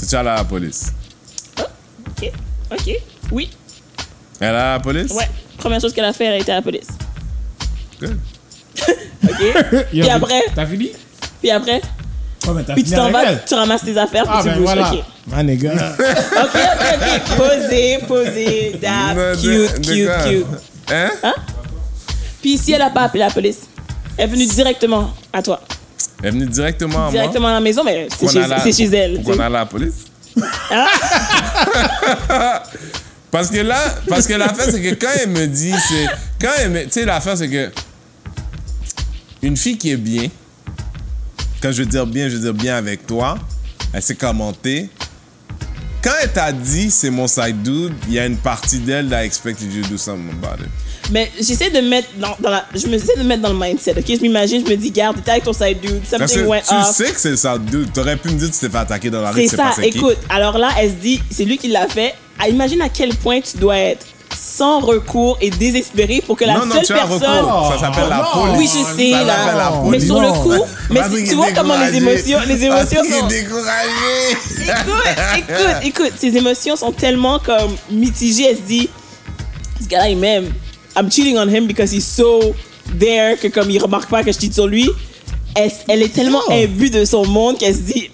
[0.07, 0.91] Tu allé à la police.
[1.59, 2.31] Ok.
[2.71, 2.91] Ok.
[3.31, 3.49] Oui.
[4.39, 5.11] Elle à la police?
[5.11, 5.27] Ouais.
[5.57, 6.87] Première chose qu'elle a fait, elle a été à la police.
[7.99, 8.17] Good.
[9.27, 9.85] Ok.
[9.91, 10.91] Puis après, T'as fini?
[11.41, 11.81] puis après,
[12.47, 13.41] Ouais, mais t'as puis tu t'en vas, elle.
[13.47, 14.63] tu ramasses tes affaires, puis Ah, tu ben bouges.
[14.63, 14.91] voilà.
[14.93, 14.99] Ok.
[15.35, 15.73] Ah, les gars.
[15.73, 16.05] Ok,
[16.39, 17.37] ok, ok.
[17.37, 18.79] Posez, posez.
[18.81, 20.45] Dab, cute, de cute, cute.
[20.91, 21.33] Hein?
[22.41, 23.61] Puis si elle a pas appelé la police,
[24.17, 25.59] elle est venue directement à toi.
[26.21, 29.21] Elle est venue directement à Directement à la maison, mais c'est chez, a la- elle.
[29.27, 30.05] Aille à la police?
[30.71, 32.63] Ah.
[33.31, 36.07] parce que là, parce que l'affaire, c'est que quand elle me dit, c'est.
[36.41, 36.83] Quand elle me.
[36.85, 37.71] Tu sais, l'affaire, c'est que.
[39.41, 40.29] Une fille qui est bien,
[41.61, 43.37] quand je veux dire bien, je veux dire bien avec toi,
[43.93, 44.89] elle s'est commentée.
[46.03, 49.23] Quand elle t'a dit c'est mon side dude, il y a une partie d'elle that
[49.25, 50.69] expected you to do something about it.
[51.11, 53.91] Mais j'essaie de mettre dans, dans la, je me de mettre dans le mindset.
[53.97, 56.73] Ok, je m'imagine, je me dis, garde, t'étais avec ton side dude, something went tu
[56.73, 56.95] off.
[56.95, 57.91] sais que c'est le side dude.
[57.93, 59.71] T'aurais pu me dire que tu t'es fait attaquer dans la rue, C'est ça.
[59.75, 59.81] qui.
[59.87, 62.13] Écoute, alors là, elle se dit, c'est lui qui l'a fait.
[62.49, 64.05] Imagine à quel point tu dois être
[64.39, 67.19] sans recours et désespéré pour que la non, non, seule tu as personne.
[67.45, 67.73] recours.
[67.73, 68.41] Ça s'appelle la non.
[68.55, 68.57] police.
[68.57, 69.53] Oui, je sais, Ça là.
[69.55, 73.27] la Mais sur le coup, mais tu vois comment les émotions, les émotions sont.
[73.27, 74.37] découragé.
[74.61, 78.47] Écoute, écoute, écoute, ses émotions sont tellement comme mitigées.
[78.51, 78.89] Elle se dit,
[79.81, 80.51] ce gars-là, il m'aime.
[80.95, 82.53] I'm cheating on him because he's so
[82.99, 84.89] there que comme il remarque pas que je cheat sur lui.
[85.55, 86.51] Elle, elle est tellement Oh.
[86.53, 88.11] imbue de son monde qu'elle se dit,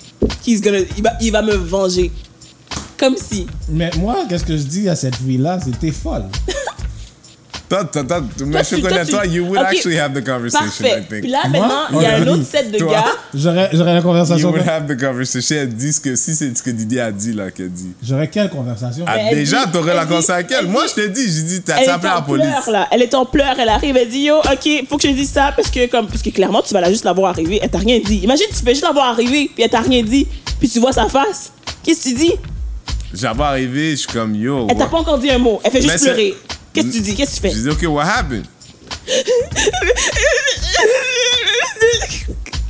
[0.47, 2.09] he's gonna, il, va, il va me venger.
[3.03, 3.45] Comme si.
[3.69, 5.59] Mais moi, qu'est-ce que je dis à cette fille-là?
[5.63, 6.23] C'était folle.
[7.69, 9.65] Toi, toi, toi, mais je connais toi, you would Ok.
[9.65, 11.05] actually have the conversation, I Parfait.
[11.09, 11.21] think.
[11.21, 12.91] Puis là, maintenant, il y a un autre set de Toi?
[12.91, 13.05] gars.
[13.33, 14.51] J'aurais j'aurais la You conversation.
[14.51, 15.55] would que- have the conversation.
[15.59, 17.93] Elle dit ce que, si c'est ce que Didier a dit, là, qu'elle dit.
[18.03, 19.05] J'aurais quelle conversation?
[19.07, 20.67] Ah, déjà, t'aurais la conversation avec elle.
[20.67, 22.45] Moi, je t'ai dit, j'ai dit, t'as appelé la en police.
[22.45, 22.87] pleurs, là.
[22.91, 25.31] Elle est en pleurs, elle arrive, elle dit Yo, ok, faut que je te dise
[25.31, 27.59] ça parce que, comme, parce que clairement, tu vas la juste la voir arriver.
[27.63, 28.17] Elle t'a rien dit.
[28.17, 30.27] Imagine, tu fais juste la voir arriver, puis elle t'a rien dit,
[30.59, 31.51] puis tu vois sa face.
[31.81, 32.33] Qu'est-ce que tu dis?
[33.13, 34.67] J'avais arrivé, je suis comme, yo.
[34.69, 35.61] Elle t'a what- pas encore dit un mot.
[35.63, 36.33] Elle fait juste pleurer.
[36.73, 37.15] Qu'est-ce que tu dis?
[37.15, 38.45] Qu'est-ce que tu J'ai fais dit, OK, what happened?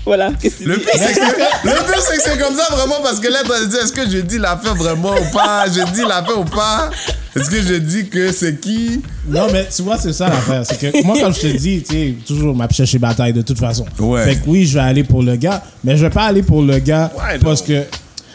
[0.06, 0.84] Voilà, qu'est-ce que tu Le dis?
[0.84, 1.20] pire, c'est que,
[2.02, 4.38] c'est que c'est comme ça vraiment parce que là, elle dit est-ce que je dis
[4.38, 5.64] l'affaire vraiment ou pas?
[5.68, 6.90] Je dis l'affaire ou pas?
[7.34, 9.02] Est-ce que je dis que c'est qui?
[9.26, 10.64] Non, mais tu vois, c'est ça l'affaire.
[10.66, 13.58] C'est que moi, comme je te dis, tu sais, toujours ma chercher bataille de toute
[13.60, 13.86] façon.
[13.98, 14.26] Ouais.
[14.26, 16.62] Fait que oui, je vais aller pour le gars, mais je vais pas aller pour
[16.62, 17.84] le gars Ouais, parce que.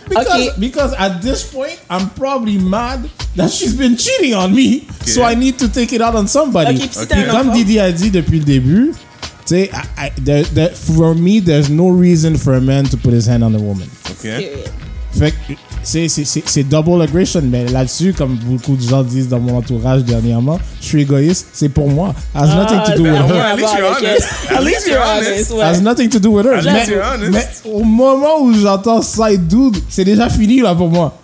[0.09, 0.59] Because, Ok.
[0.61, 5.35] because at this point, I'm probably mad that she's been cheating on me, so I
[5.35, 6.75] need to take it out on somebody.
[6.77, 7.53] Ok, puis si t'as Puis un comme?
[7.53, 11.69] Didi a dit depuis le début, tu sais, I- I- there- there- for me, there's
[11.69, 13.89] no reason for a man to put his hand on a woman.
[14.11, 14.29] OK.
[15.13, 19.29] Fait que c'est, c'est, c'est, c'est double aggression, mais là-dessus, comme beaucoup de gens disent
[19.29, 22.15] dans mon entourage dernièrement, je suis égoïste, c'est pour moi.
[22.35, 23.35] Has nothing to do with ben, her.
[23.35, 24.29] ouais, At least you're honest.
[24.51, 25.53] At least you're honest.
[25.61, 26.55] Has nothing to do with her.
[26.55, 27.33] At Mais, least you're honest.
[27.33, 31.17] mais au moment où j'entends side dude, c'est déjà fini là pour moi.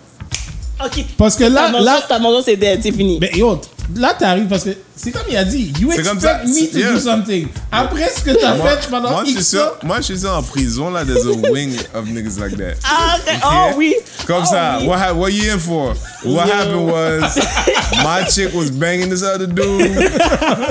[0.85, 1.05] Ok.
[1.17, 3.17] Parce que là, là, ta vengeance, c'est dead, c'est fini.
[3.19, 3.59] mais yo,
[3.95, 6.71] là t'arrives parce que c'est comme il a dit, you C'est expect comme ça, me
[6.71, 6.91] to yeah.
[6.93, 7.47] do something.
[7.71, 10.19] Après ce que t'as Moi, fait pendant moi, je suis X sûr, moi, je suis
[10.19, 12.75] sûr en prison, là, there's a wing of niggas like that.
[12.85, 13.39] Ah, Ok?
[13.45, 13.93] oh oui.
[14.25, 14.77] Comme Oh, ça.
[14.79, 14.87] oui.
[14.87, 15.93] What, ha- what you in for?
[16.23, 16.53] What Yo.
[16.53, 17.37] happened was
[18.03, 19.81] my chick was banging this other dude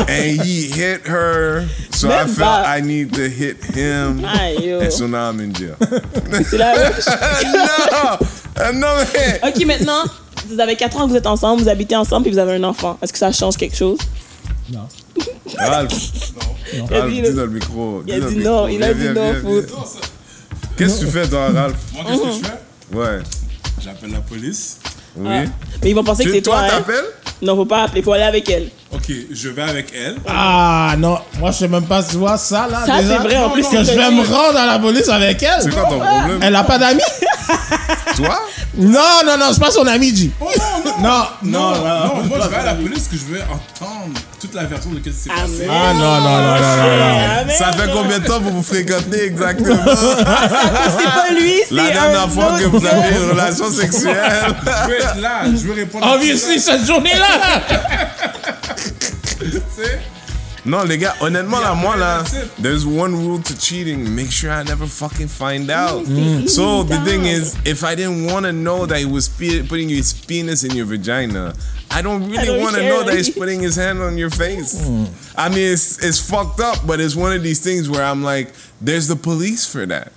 [0.09, 1.67] and he hit her.
[1.91, 2.65] So I Même felt pas.
[2.79, 4.25] I need to hit him.
[4.25, 4.81] Aïe, yo.
[4.81, 5.77] And so now I'm in jail.
[6.49, 6.93] C'est la même
[7.93, 8.27] non!
[8.61, 9.41] Euh, Non, mais.
[9.49, 10.03] Ok, maintenant,
[10.49, 12.65] vous avez 4 ans que vous êtes ensemble, vous habitez ensemble, puis vous avez un
[12.65, 12.99] enfant.
[13.03, 13.99] Est-ce que ça change quelque chose?
[14.73, 14.87] Non.
[15.59, 15.93] Ralph.
[16.73, 18.03] Il a Ralph, dit dis dans le micro.
[18.07, 19.67] Il a dit non, il a dit non, foot.
[20.77, 21.77] Qu'est-ce que tu fais, toi, Ralph?
[21.93, 22.97] Moi, qu'est-ce que je fais?
[22.97, 23.23] Ouais.
[23.83, 24.79] J'appelle la police.
[25.17, 25.29] Oui.
[25.83, 26.57] Mais ils vont penser que c'est toi.
[26.57, 26.69] toi, hein.
[26.79, 27.05] t'appelles?
[27.43, 28.71] Non, faut pas appeler, faut aller avec elle.
[28.93, 30.17] Ok, je vais avec elle.
[30.27, 32.85] Ah non, moi je sais même pas si tu vois ça là.
[32.87, 35.09] Ça, c'est vrai, en Non, plus, non, que je vais me rendre à la police
[35.09, 35.61] avec elle.
[35.63, 36.39] C'est quoi ton problème?
[36.43, 37.01] Elle a pas d'amis
[38.17, 38.39] Toi?
[38.77, 40.31] Non, non, non, c'est pas son ami, G.
[40.41, 42.17] Oh non, non, Non, non, non, non.
[42.17, 44.97] non, moi je vais à la police que je veux entendre toute la version de
[44.97, 45.67] ce qui s'est Ah, passé.
[45.69, 47.47] Ah non, non, non, non, non.
[47.49, 47.93] Ah, Ça fait non.
[48.03, 49.77] combien de temps pour vous fréquenter exactement?
[49.87, 54.17] C'est pas lui, c'est La dernière un fois que vous avez une relation sexuelle.
[54.65, 57.61] Je veux être là, je veux répondre Obviously, cette journée-là.
[59.41, 60.01] tu sais?
[60.67, 62.25] Non, les gars, honnêtement, là, moi, là,
[62.59, 64.15] there's one rule to cheating.
[64.15, 66.07] Make sure I never fucking find out.
[66.07, 66.49] Mm.
[66.49, 69.91] So the thing is, if I didn't want to know that he was pe- putting
[69.91, 71.53] his penis in your vagina,
[71.91, 74.75] I don't really want to know that he's putting his hand on your face.
[75.37, 78.51] I mean, it's, it's fucked up, but it's one of these things where I'm like,
[78.81, 80.13] there's the police for that.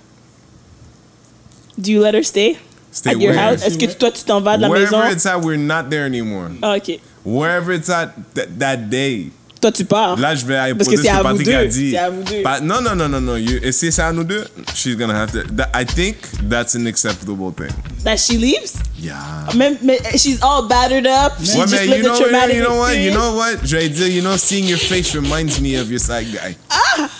[1.78, 2.58] Do you let her stay
[2.90, 3.38] Stay at your where?
[3.50, 3.62] house?
[3.62, 5.12] Est-ce que toi, tu t'en vas de la Wherever maison?
[5.12, 6.50] it's at, we're not there anymore.
[6.62, 6.98] Ah, ok.
[7.22, 9.30] Wherever it's at th- that day.
[9.60, 10.16] Toi, tu pars.
[10.16, 11.90] Là, je vais aller Parce poser c'est ce à que Patrick a dit.
[11.90, 12.42] C'est à vous deux.
[12.42, 13.36] But no, no, no, no, no.
[13.36, 14.44] You, et si c'est à nous deux,
[14.74, 15.42] she's gonna have to.
[15.56, 16.16] That, I think
[16.48, 17.72] that's an acceptable thing.
[18.04, 18.74] That she leaves?
[18.98, 19.16] Yeah.
[19.54, 21.32] Même, mais she's all battered up.
[21.42, 22.96] She Ouais, just mais lived you a know, traumatic you know what?
[22.96, 23.58] You know what?
[23.64, 26.56] Je vais dire, you know, seeing your face reminds me of your side guy.
[26.70, 27.10] Ah!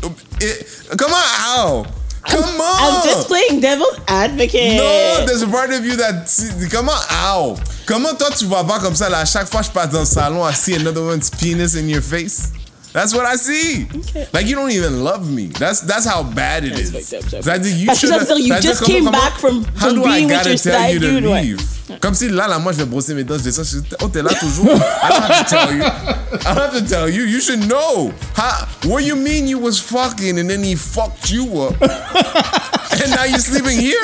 [0.96, 1.86] come on, how?
[2.28, 2.76] Come on!
[2.80, 4.76] I'm just playing devil's advocate.
[4.76, 6.28] No, there's a part of you that.
[6.70, 7.56] Comment, ow?
[7.86, 9.20] Comment toi tu vois pas comme ça là?
[9.20, 11.88] À chaque fois que je passe dans le salon, I see another one's penis in
[11.88, 12.50] your face.
[12.92, 13.86] That's what I see.
[13.94, 14.26] Okay.
[14.32, 15.46] Like you don't even love me.
[15.46, 16.90] That's that's how bad it is.
[16.90, 17.42] fucked up, up.
[17.44, 18.28] C'est-à-dire, you Parce que ça should.
[18.28, 20.58] veut dire, you just came back from- How from do I being with gotta your
[20.58, 21.60] tell side you to dude, leave?
[22.00, 24.08] Comme si là, là, moi, je vais brosser mes dents, je descends, je dis, oh,
[24.08, 24.66] t'es là toujours.
[24.74, 25.82] I don't have to tell you.
[25.82, 27.24] I don't have to tell you.
[27.24, 28.12] You should know.
[28.36, 31.74] How, what you mean you was fucking and then he fucked you up?
[31.82, 34.02] and now you're sleeping here?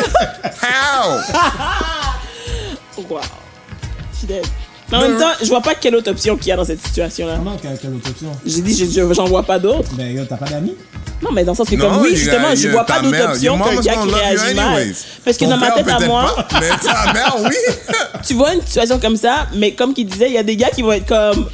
[0.60, 1.22] How?
[3.08, 3.20] Wow.
[4.12, 4.46] Je suis dead.
[4.90, 6.80] Mais en même temps, je vois pas quelle autre option qu'il y a dans cette
[6.84, 7.34] situation-là.
[7.38, 8.28] Comment, quelle, quelle autre option?
[8.46, 9.88] J'ai dit, je- je- j'en vois pas d'autre.
[9.94, 10.74] Ben, yo, t'as pas d'amis?
[11.22, 13.16] Non, mais dans le sens que, Non, comme oui, justement, je vois pas ta d'autre
[13.16, 14.66] mère, option your qu'un mama's gars gonna qui love you réagit mal.
[14.68, 14.94] anyways.
[15.24, 17.56] Parce que Ton dans ma père, tête à peut-être moi, pas, mais ta mère, oui.
[18.26, 20.68] tu vois une situation comme ça, mais comme qu'il disait, il y a des gars
[20.70, 21.46] qui vont être comme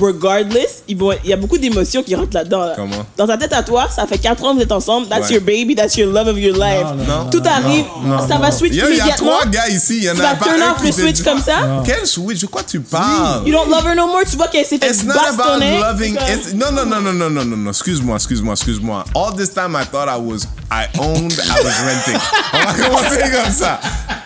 [0.00, 2.64] regardless, il y a beaucoup d'émotions qui rentrent là-dedans.
[2.64, 2.72] Là.
[2.76, 3.06] Comment?
[3.16, 5.34] Dans ta tête à toi, ça fait 4 ans que vous êtes ensemble, that's ouais.
[5.34, 6.84] your baby, that's your love of your life.
[6.84, 7.84] Non, non, non, Tout arrive,
[8.28, 9.04] ça va switch immédiatement.
[9.04, 11.22] Il y a trois gars ici, il y en a pas un qui le switch
[11.22, 11.82] comme ça?
[11.84, 12.40] Quel switch?
[12.40, 13.46] De quoi tu parles?
[13.46, 16.16] You don't love her no more, tu vois qu'elle s'est fait It's not about loving.
[16.54, 19.04] Non, non, non, non, non, non, non, non, excuse-moi, excuse-moi, excuse-moi.
[19.14, 22.20] All this time I thought I was I owned, I was renting.
[22.52, 23.80] On va commencer comme ça.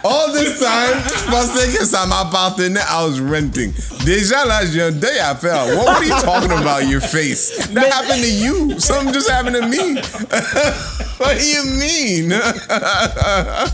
[0.04, 3.72] All this time, je pensais que ça m'appartenait, I was renting.
[4.04, 6.86] Déjà là, j'ai un deuil à faire What were you talking about?
[6.88, 7.66] Your face?
[7.68, 8.78] That happened to you.
[8.80, 9.94] Something just happened to me.
[11.18, 12.32] what do you mean?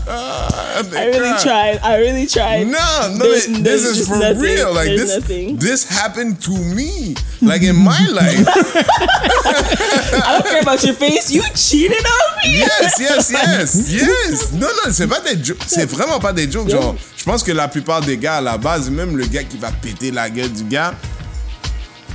[0.07, 2.67] I really tried, I really tried.
[2.67, 4.39] No, no, There's- this there's is for nothing.
[4.39, 4.73] real.
[4.73, 5.57] Like There's this, nothing.
[5.57, 7.15] this happened to me.
[7.41, 8.47] Like in my life.
[8.47, 12.57] I don't care about your face, you cheated on me?
[12.59, 14.51] Yes, yes, yes, yes.
[14.53, 15.59] Non, non, c'est pas des jokes.
[15.67, 16.69] C'est vraiment pas des jokes.
[16.69, 19.57] Genre, je pense que la plupart des gars à la base, même le gars qui
[19.57, 20.93] va péter la gueule du gars,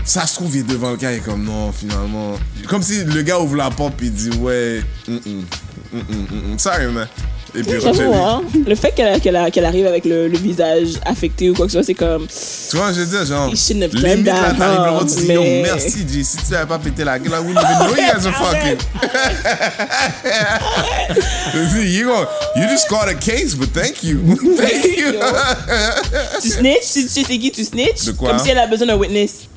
[0.05, 2.33] ça se trouve, il est devant le gars et comme non, finalement.
[2.69, 5.19] Comme si le gars ouvre la porte et il dit ouais, mm, mm,
[5.93, 7.07] mm, mm, mm, mm, sorry man.
[7.53, 11.55] Et puis hein, le fait qu'elle qu'elle qu'elle arrive avec le, le visage affecté ou
[11.55, 12.27] quoi que ce soit, c'est comme.
[12.29, 16.07] Tu vois, je veux dire, genre, limite là, t'arrives là, tu dis, yo, mais- merci,
[16.09, 18.37] G, si tu avais pas pété la gueule, I wouldn't even know you guys are
[18.37, 18.79] fucking.
[21.83, 24.19] you, go, you just caught a case, but thank you.
[24.57, 25.15] thank you.
[26.41, 28.05] Tu snitch, tu tu sais qui tu snitch.
[28.05, 28.31] De quoi?
[28.31, 29.49] Comme si elle a besoin d'un witness.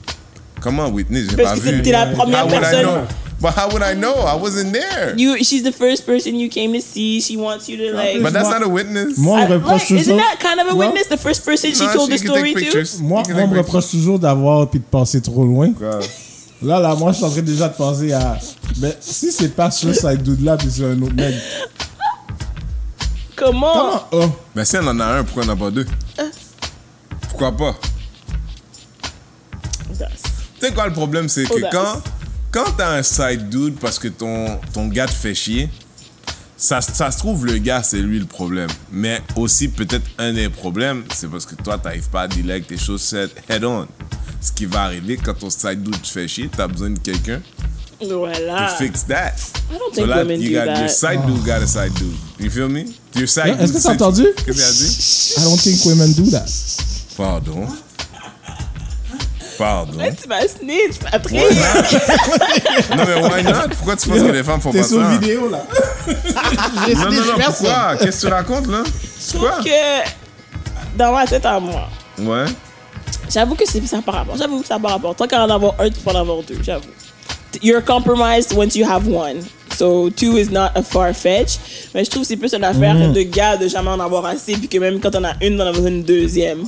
[0.64, 1.30] Comment witness?
[1.30, 1.82] J'ai Parce pas que vu.
[1.82, 2.84] t'es la première How would I personne.
[2.84, 3.08] know?
[3.42, 4.14] But how would I know?
[4.26, 5.14] I wasn't there.
[5.18, 7.20] You, she's the first person you came to see.
[7.20, 8.24] She wants you to like.
[8.24, 9.18] But that's not a witness.
[9.18, 10.18] Moi, on me reproche like, isn't toujours.
[10.20, 11.08] that kind of a witness?
[11.08, 12.72] The first person she told the she can story take to?
[12.72, 13.02] pictures.
[13.02, 15.70] Moi, can on take me reproche toujours d'avoir puis de passer trop loin.
[15.78, 16.08] Grave.
[16.64, 18.38] Là, là, moi, je suis en train déjà de penser à.
[18.80, 21.36] Mais si c'est pas sur cette dude là puis c'est un autre mec.
[23.36, 23.74] Comment?
[23.74, 24.04] Comment?
[24.14, 24.30] Oh.
[24.56, 25.86] Mais si elle en a un, pourquoi elle en a pas deux?
[27.30, 27.76] Pourquoi pas?
[30.64, 32.02] Tu sais quoi le problème, c'est que quand,
[32.50, 35.68] quand t'as un side dude parce que ton, ton gars te fait chier,
[36.56, 38.70] ça, ça se trouve, le gars, c'est lui le problème.
[38.90, 42.68] Mais aussi, peut-être un des problèmes, c'est parce que toi, t'arrives pas à dealer avec
[42.68, 43.88] tes chaussettes head-on.
[44.40, 47.42] Ce qui va arriver quand ton side dude te fait chier, t'as besoin de quelqu'un
[48.02, 48.70] Voilà.
[48.78, 49.34] to fix that.
[49.70, 50.90] I don't So think women you do got your that.
[50.90, 52.16] side dude got a side dude.
[52.40, 52.86] You feel me?
[53.16, 54.28] Your side Est-ce dude que t'as entendu?
[54.46, 55.34] Qu'est-ce qu'il a dit?
[55.40, 56.46] I don't think women do that.
[57.18, 57.68] Pardon?
[59.58, 59.98] Pardon.
[60.22, 61.42] Tu m'as snitch, Patrick.
[62.96, 63.70] Non, mais why not?
[63.78, 65.10] Pourquoi tu penses que les femmes font T'es pas sur ça?
[65.18, 65.64] vidéo là.
[66.08, 67.96] Non, non, non, pourquoi?
[68.00, 68.84] Qu'est-ce que tu racontes, là?
[68.86, 71.88] Je trouve que dans ma tête à moi,
[72.20, 72.46] Ouais.
[73.32, 74.36] j'avoue que c'est ça par rapport.
[74.38, 75.16] J'avoue que ça par rapport.
[75.16, 76.58] Tant qu'à en avoir un, tu peux en avoir deux.
[76.62, 76.86] J'avoue.
[77.62, 79.38] You're compromised once you have one.
[79.78, 81.58] So two is not a far fetch.
[81.94, 83.14] Mais je trouve que c'est plus une affaire Mm.
[83.14, 85.64] de gars de jamais en avoir assez, puis que même quand on a une, on
[85.64, 86.64] en a besoin d'une deuxième.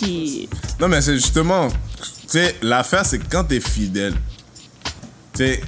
[0.00, 0.50] Shit.
[0.80, 1.74] Non, mais c'est justement, tu
[2.28, 4.14] sais, l'affaire, c'est quand t'es fidèle,
[5.34, 5.60] tu sais,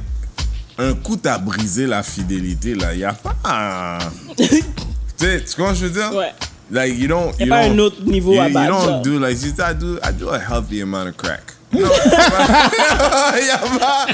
[0.79, 3.99] un coup t'as brisé la fidélité, là, y a pas.
[4.37, 6.15] tu sais, tu comprends ce que je veux dire?
[6.15, 6.33] Ouais.
[6.71, 7.33] Like, you don't.
[7.39, 9.03] Y a you pas don't- un autre niveau you, à You battre, don't genre.
[9.03, 11.52] do, like, I do, I do a healthy amount of crack.
[11.73, 14.07] Non, y a pas.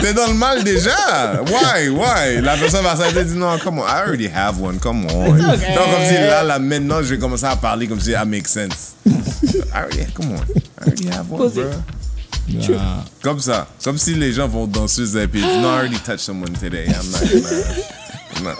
[0.00, 1.42] T'es dans le mal déjà.
[1.46, 2.40] Why, why?
[2.40, 5.34] La personne va s'arrêter et dire non, come on, I already have one, come on.
[5.34, 5.74] Okay.
[5.74, 8.48] Non, comme si là, là, maintenant, je vais commencer à parler comme si that makes
[8.50, 8.94] sense.
[9.06, 9.10] I
[9.74, 11.70] already, come on, I already have one, bro.
[13.22, 13.66] Comme ça.
[13.84, 16.86] Comme si les gens vont danser et puis no, I already touched someone today.
[16.88, 17.64] I'm not gonna.
[18.42, 18.54] No.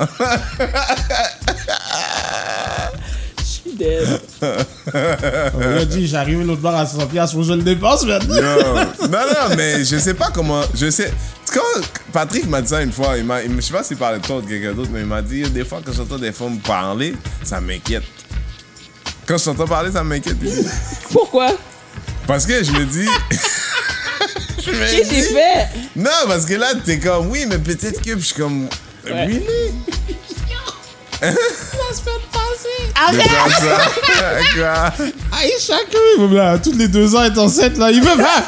[3.82, 4.20] Dead.
[5.54, 8.34] On a dit, j'arrive l'autre bord à 100 piastres, faut que je le dépense maintenant.
[8.36, 8.74] Yo.
[9.08, 10.62] Non, non, mais je sais pas comment.
[10.74, 11.12] Je sais.
[11.52, 11.60] Quand
[12.12, 14.24] Patrick m'a dit ça une fois, il m'a, il- je sais pas s'il parlait de
[14.24, 16.58] toi ou de quelqu'un d'autre, mais il m'a dit des fois, quand j'entends des femmes
[16.60, 18.04] parler, ça m'inquiète.
[19.26, 20.36] Quand je t'entends parler, ça m'inquiète.
[21.12, 21.48] Pourquoi?
[22.26, 23.08] Parce que je me dis.
[24.64, 25.68] je me Qu'est-ce que fait?
[25.96, 28.12] Non, parce que là, t'es comme, oui, mais peut-être que.
[28.12, 28.62] Puis je suis comme.
[29.04, 29.26] Ouais.
[29.26, 29.42] Really?
[33.09, 33.28] Arrête!
[34.55, 34.92] Quoi?
[35.32, 38.44] Ah, et chacun, là, tous les deux ans, est enceinte, là, il veut pas.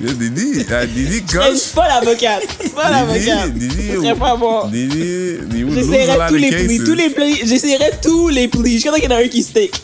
[0.00, 1.56] Yo, Didi, ah, Didi, Je coach.
[1.58, 2.42] suis pas l'avocate.
[2.58, 3.52] Je suis pas l'avocate.
[3.52, 4.66] Didi, serait pas bon.
[4.68, 7.40] Didi, Didi, J'essaierai tous les plis, tous les plis.
[7.44, 8.78] J'essaierai tous les plis.
[8.80, 9.80] Je crois qu'il y en a un qui stick.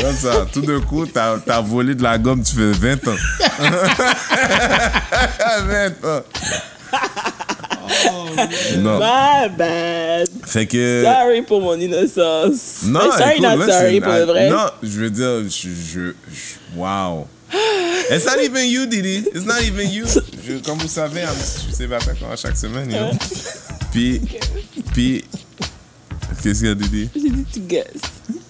[0.00, 3.16] Comme ça, tout d'un coup, t'as as volé de la gomme, tu fais 20 ans.
[5.66, 6.22] 20 ans.
[8.78, 8.98] non.
[8.98, 10.29] My bad.
[10.50, 11.04] Fait que.
[11.04, 12.82] Sorry pour mon innocence.
[12.84, 14.50] Non, Like, sorry, écoute, not là, sorry pour le vrai.
[14.50, 15.68] Non, je veux dire, je.
[15.68, 16.00] je,
[16.32, 17.26] je- wow.
[18.10, 19.24] It's not even you, Didi.
[19.34, 20.04] It's not even you.
[20.06, 23.10] Je, comme vous savez, I'm- je suis célibataire comme à chaque semaine, you know.
[23.92, 24.20] Puis.
[24.92, 25.24] Puis.
[26.42, 27.08] Qu'est-ce qu'il y a, Didi?
[27.14, 27.86] J'ai dit tu guesses.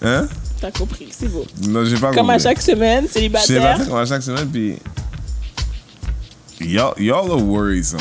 [0.01, 0.27] Hein?
[0.59, 1.45] T'as compris, c'est beau.
[1.67, 2.43] Non, j'ai pas Comme à compris.
[2.49, 3.45] chaque semaine, Je suis célibataire.
[3.47, 4.75] célibataire comme à chaque semaine, puis.
[6.61, 7.99] Y'all, y'all are worrisome.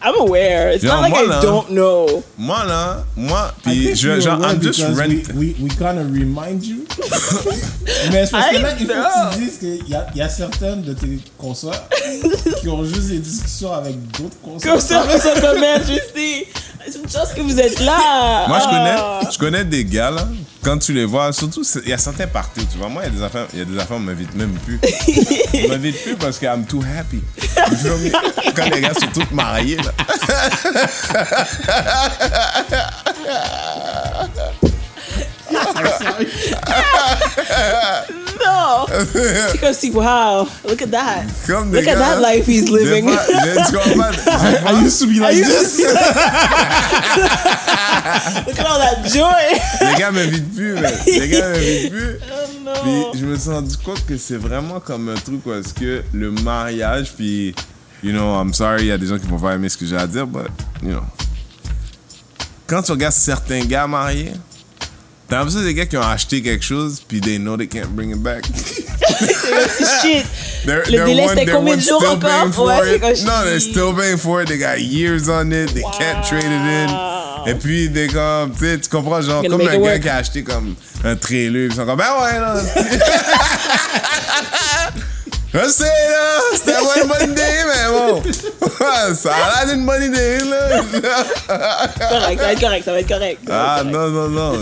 [0.00, 0.70] I'm aware.
[0.70, 2.22] It's not like moi, I là- don't know.
[2.36, 5.08] Moi, là, moi, puis je, genre, I'm just because rent.
[5.34, 6.86] We, we, we kind of remind you.
[8.12, 9.30] Mais c'est parce que il faut know.
[9.30, 11.88] que tu dises qu'il y a, il y a certaines de tes consoeurs
[12.60, 14.74] qui ont juste des discussions avec d'autres consoeurs.
[14.74, 16.46] Comme je sais.
[16.90, 18.46] C'est une chance que vous êtes là.
[18.48, 18.70] Moi, je Ah.
[19.20, 20.26] connais, je connais des gars, là,
[20.62, 22.88] quand tu les vois, surtout, il y a certains parties, tu vois.
[22.88, 24.80] Moi, il y a des affaires, il y a des affaires, on m'invite même plus.
[25.54, 27.20] on m'invite plus parce que I'm too happy.
[28.56, 29.92] Quand les gars sont tous mariés, là.
[38.44, 38.86] Non.
[39.52, 41.24] C'est comme si, wow, look at that.
[41.46, 43.08] Comme des Look at that life he's living.
[43.08, 45.78] I used to be like this.
[48.46, 49.60] Look at all that joy.
[49.80, 52.18] Les gars m'invitent plus, mais les gars m'invitent plus.
[52.22, 52.72] Oh non.
[52.82, 56.02] Puis je me suis rendu compte que c'est vraiment comme un truc où est-ce que
[56.12, 57.54] le mariage, puis,
[58.02, 59.86] you know, I'm sorry, il y a des gens qui vont pas aimer ce que
[59.86, 60.48] j'ai à dire, but,
[60.82, 61.02] you know.
[62.66, 64.32] Quand tu regardes certains gars mariés,
[65.28, 68.10] t'as c'est des gars qui ont acheté quelque chose, puis they know they can't bring
[68.10, 68.44] it back.
[70.02, 70.24] Shit.
[70.64, 72.64] They're, Le délai, one- c'était they're combien de jours encore?
[72.66, 74.48] Ouais, c'est No, they're still paying for it.
[74.48, 75.72] They got years on it.
[75.74, 76.88] They can't trade it in.
[77.46, 80.00] Et puis, des comme, tu sais, tu comprends, genre, comme un gars work.
[80.02, 80.74] qui a acheté comme
[81.04, 81.66] un trailer.
[81.66, 82.56] Ils sont comme, ben ouais, là.
[85.54, 86.40] Je sais, là.
[86.54, 88.22] C'était pas une bonne idée, mais bon.
[89.14, 90.82] Ça a l'air d'une bonne idée, là.
[91.98, 93.40] Correct, ça va être correct, ça va être correct.
[93.50, 94.52] Ah, non, non, non.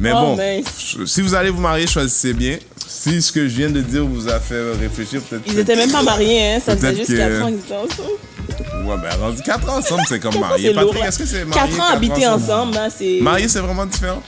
[0.00, 0.96] Mais Oh, bon, mince.
[1.06, 2.58] si vous allez vous marier, choisissez bien.
[2.86, 5.42] Si ce que je viens de dire vous a fait réfléchir, peut-être.
[5.46, 6.60] Ils étaient même pas mariés, hein.
[6.64, 8.86] Ça faisait juste que- 4 ans qu'ils étaient ensemble.
[8.88, 10.72] Ouais, ben rendu 4 ans ensemble, c'est comme marié.
[10.72, 11.08] lourd, Patrick, là.
[11.08, 11.72] est-ce que c'est marié?
[11.76, 13.18] 4 ans habités ensemble, là, c'est.
[13.20, 14.22] Marié, c'est vraiment différent?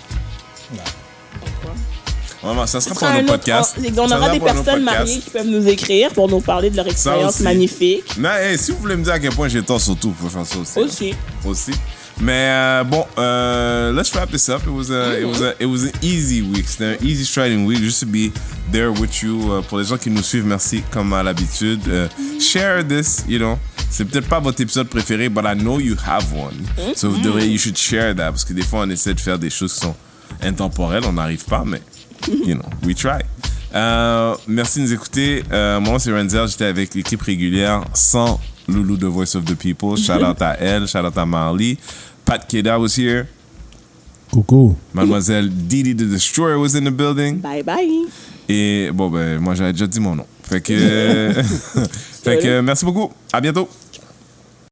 [2.43, 3.77] Vraiment, ça sera pour sera nos un autre- podcasts.
[3.79, 6.41] on, Ça on aura des pour nos personnes mariées qui peuvent nous écrire pour nous
[6.41, 8.05] parler de leur expérience magnifique.
[8.17, 10.15] Non, hey, si vous voulez me dire à quel point j'ai tort sur tout, vous
[10.29, 10.79] pouvez faire ça aussi.
[10.79, 11.15] Aussi.
[11.45, 11.73] Aussi.
[12.21, 14.63] Mais euh, bon, euh, let's wrap this up.
[14.67, 16.67] It was a, it was a, it was an easy week.
[16.69, 17.79] C'était un easy striding week.
[17.81, 18.33] Just to be
[18.73, 19.53] there with you.
[19.53, 21.81] Euh, pour les gens qui nous suivent, merci comme à l'habitude.
[21.89, 22.09] Euh,
[22.41, 23.59] share this, you know.
[23.91, 26.95] C'est peut-être pas votre épisode préféré, but I know you have one.
[26.95, 29.39] So vous devriez, you should share that parce que des fois on essaie de faire
[29.39, 29.95] des choses qui sont
[30.43, 31.81] intemporelles, on n'arrive pas, mais
[32.29, 33.23] you know, we try.
[33.75, 35.43] Euh, merci de nous écouter.
[35.53, 39.97] Euh, nom c'est Renzel, j'étais avec l'équipe régulière sans Loulou de Voice of the People.
[39.97, 41.79] Shout out à elle, shout out à Marley.
[42.25, 43.27] Pat Keda was here.
[44.31, 44.77] Coucou.
[44.93, 47.39] Mademoiselle Didi the Destroyer was in the building.
[47.41, 48.07] Bye bye.
[48.49, 50.27] Et bon, ben, moi j'avais déjà dit mon nom.
[50.43, 50.73] Fait que,
[52.23, 53.11] fait que merci beaucoup.
[53.33, 53.69] À bientôt.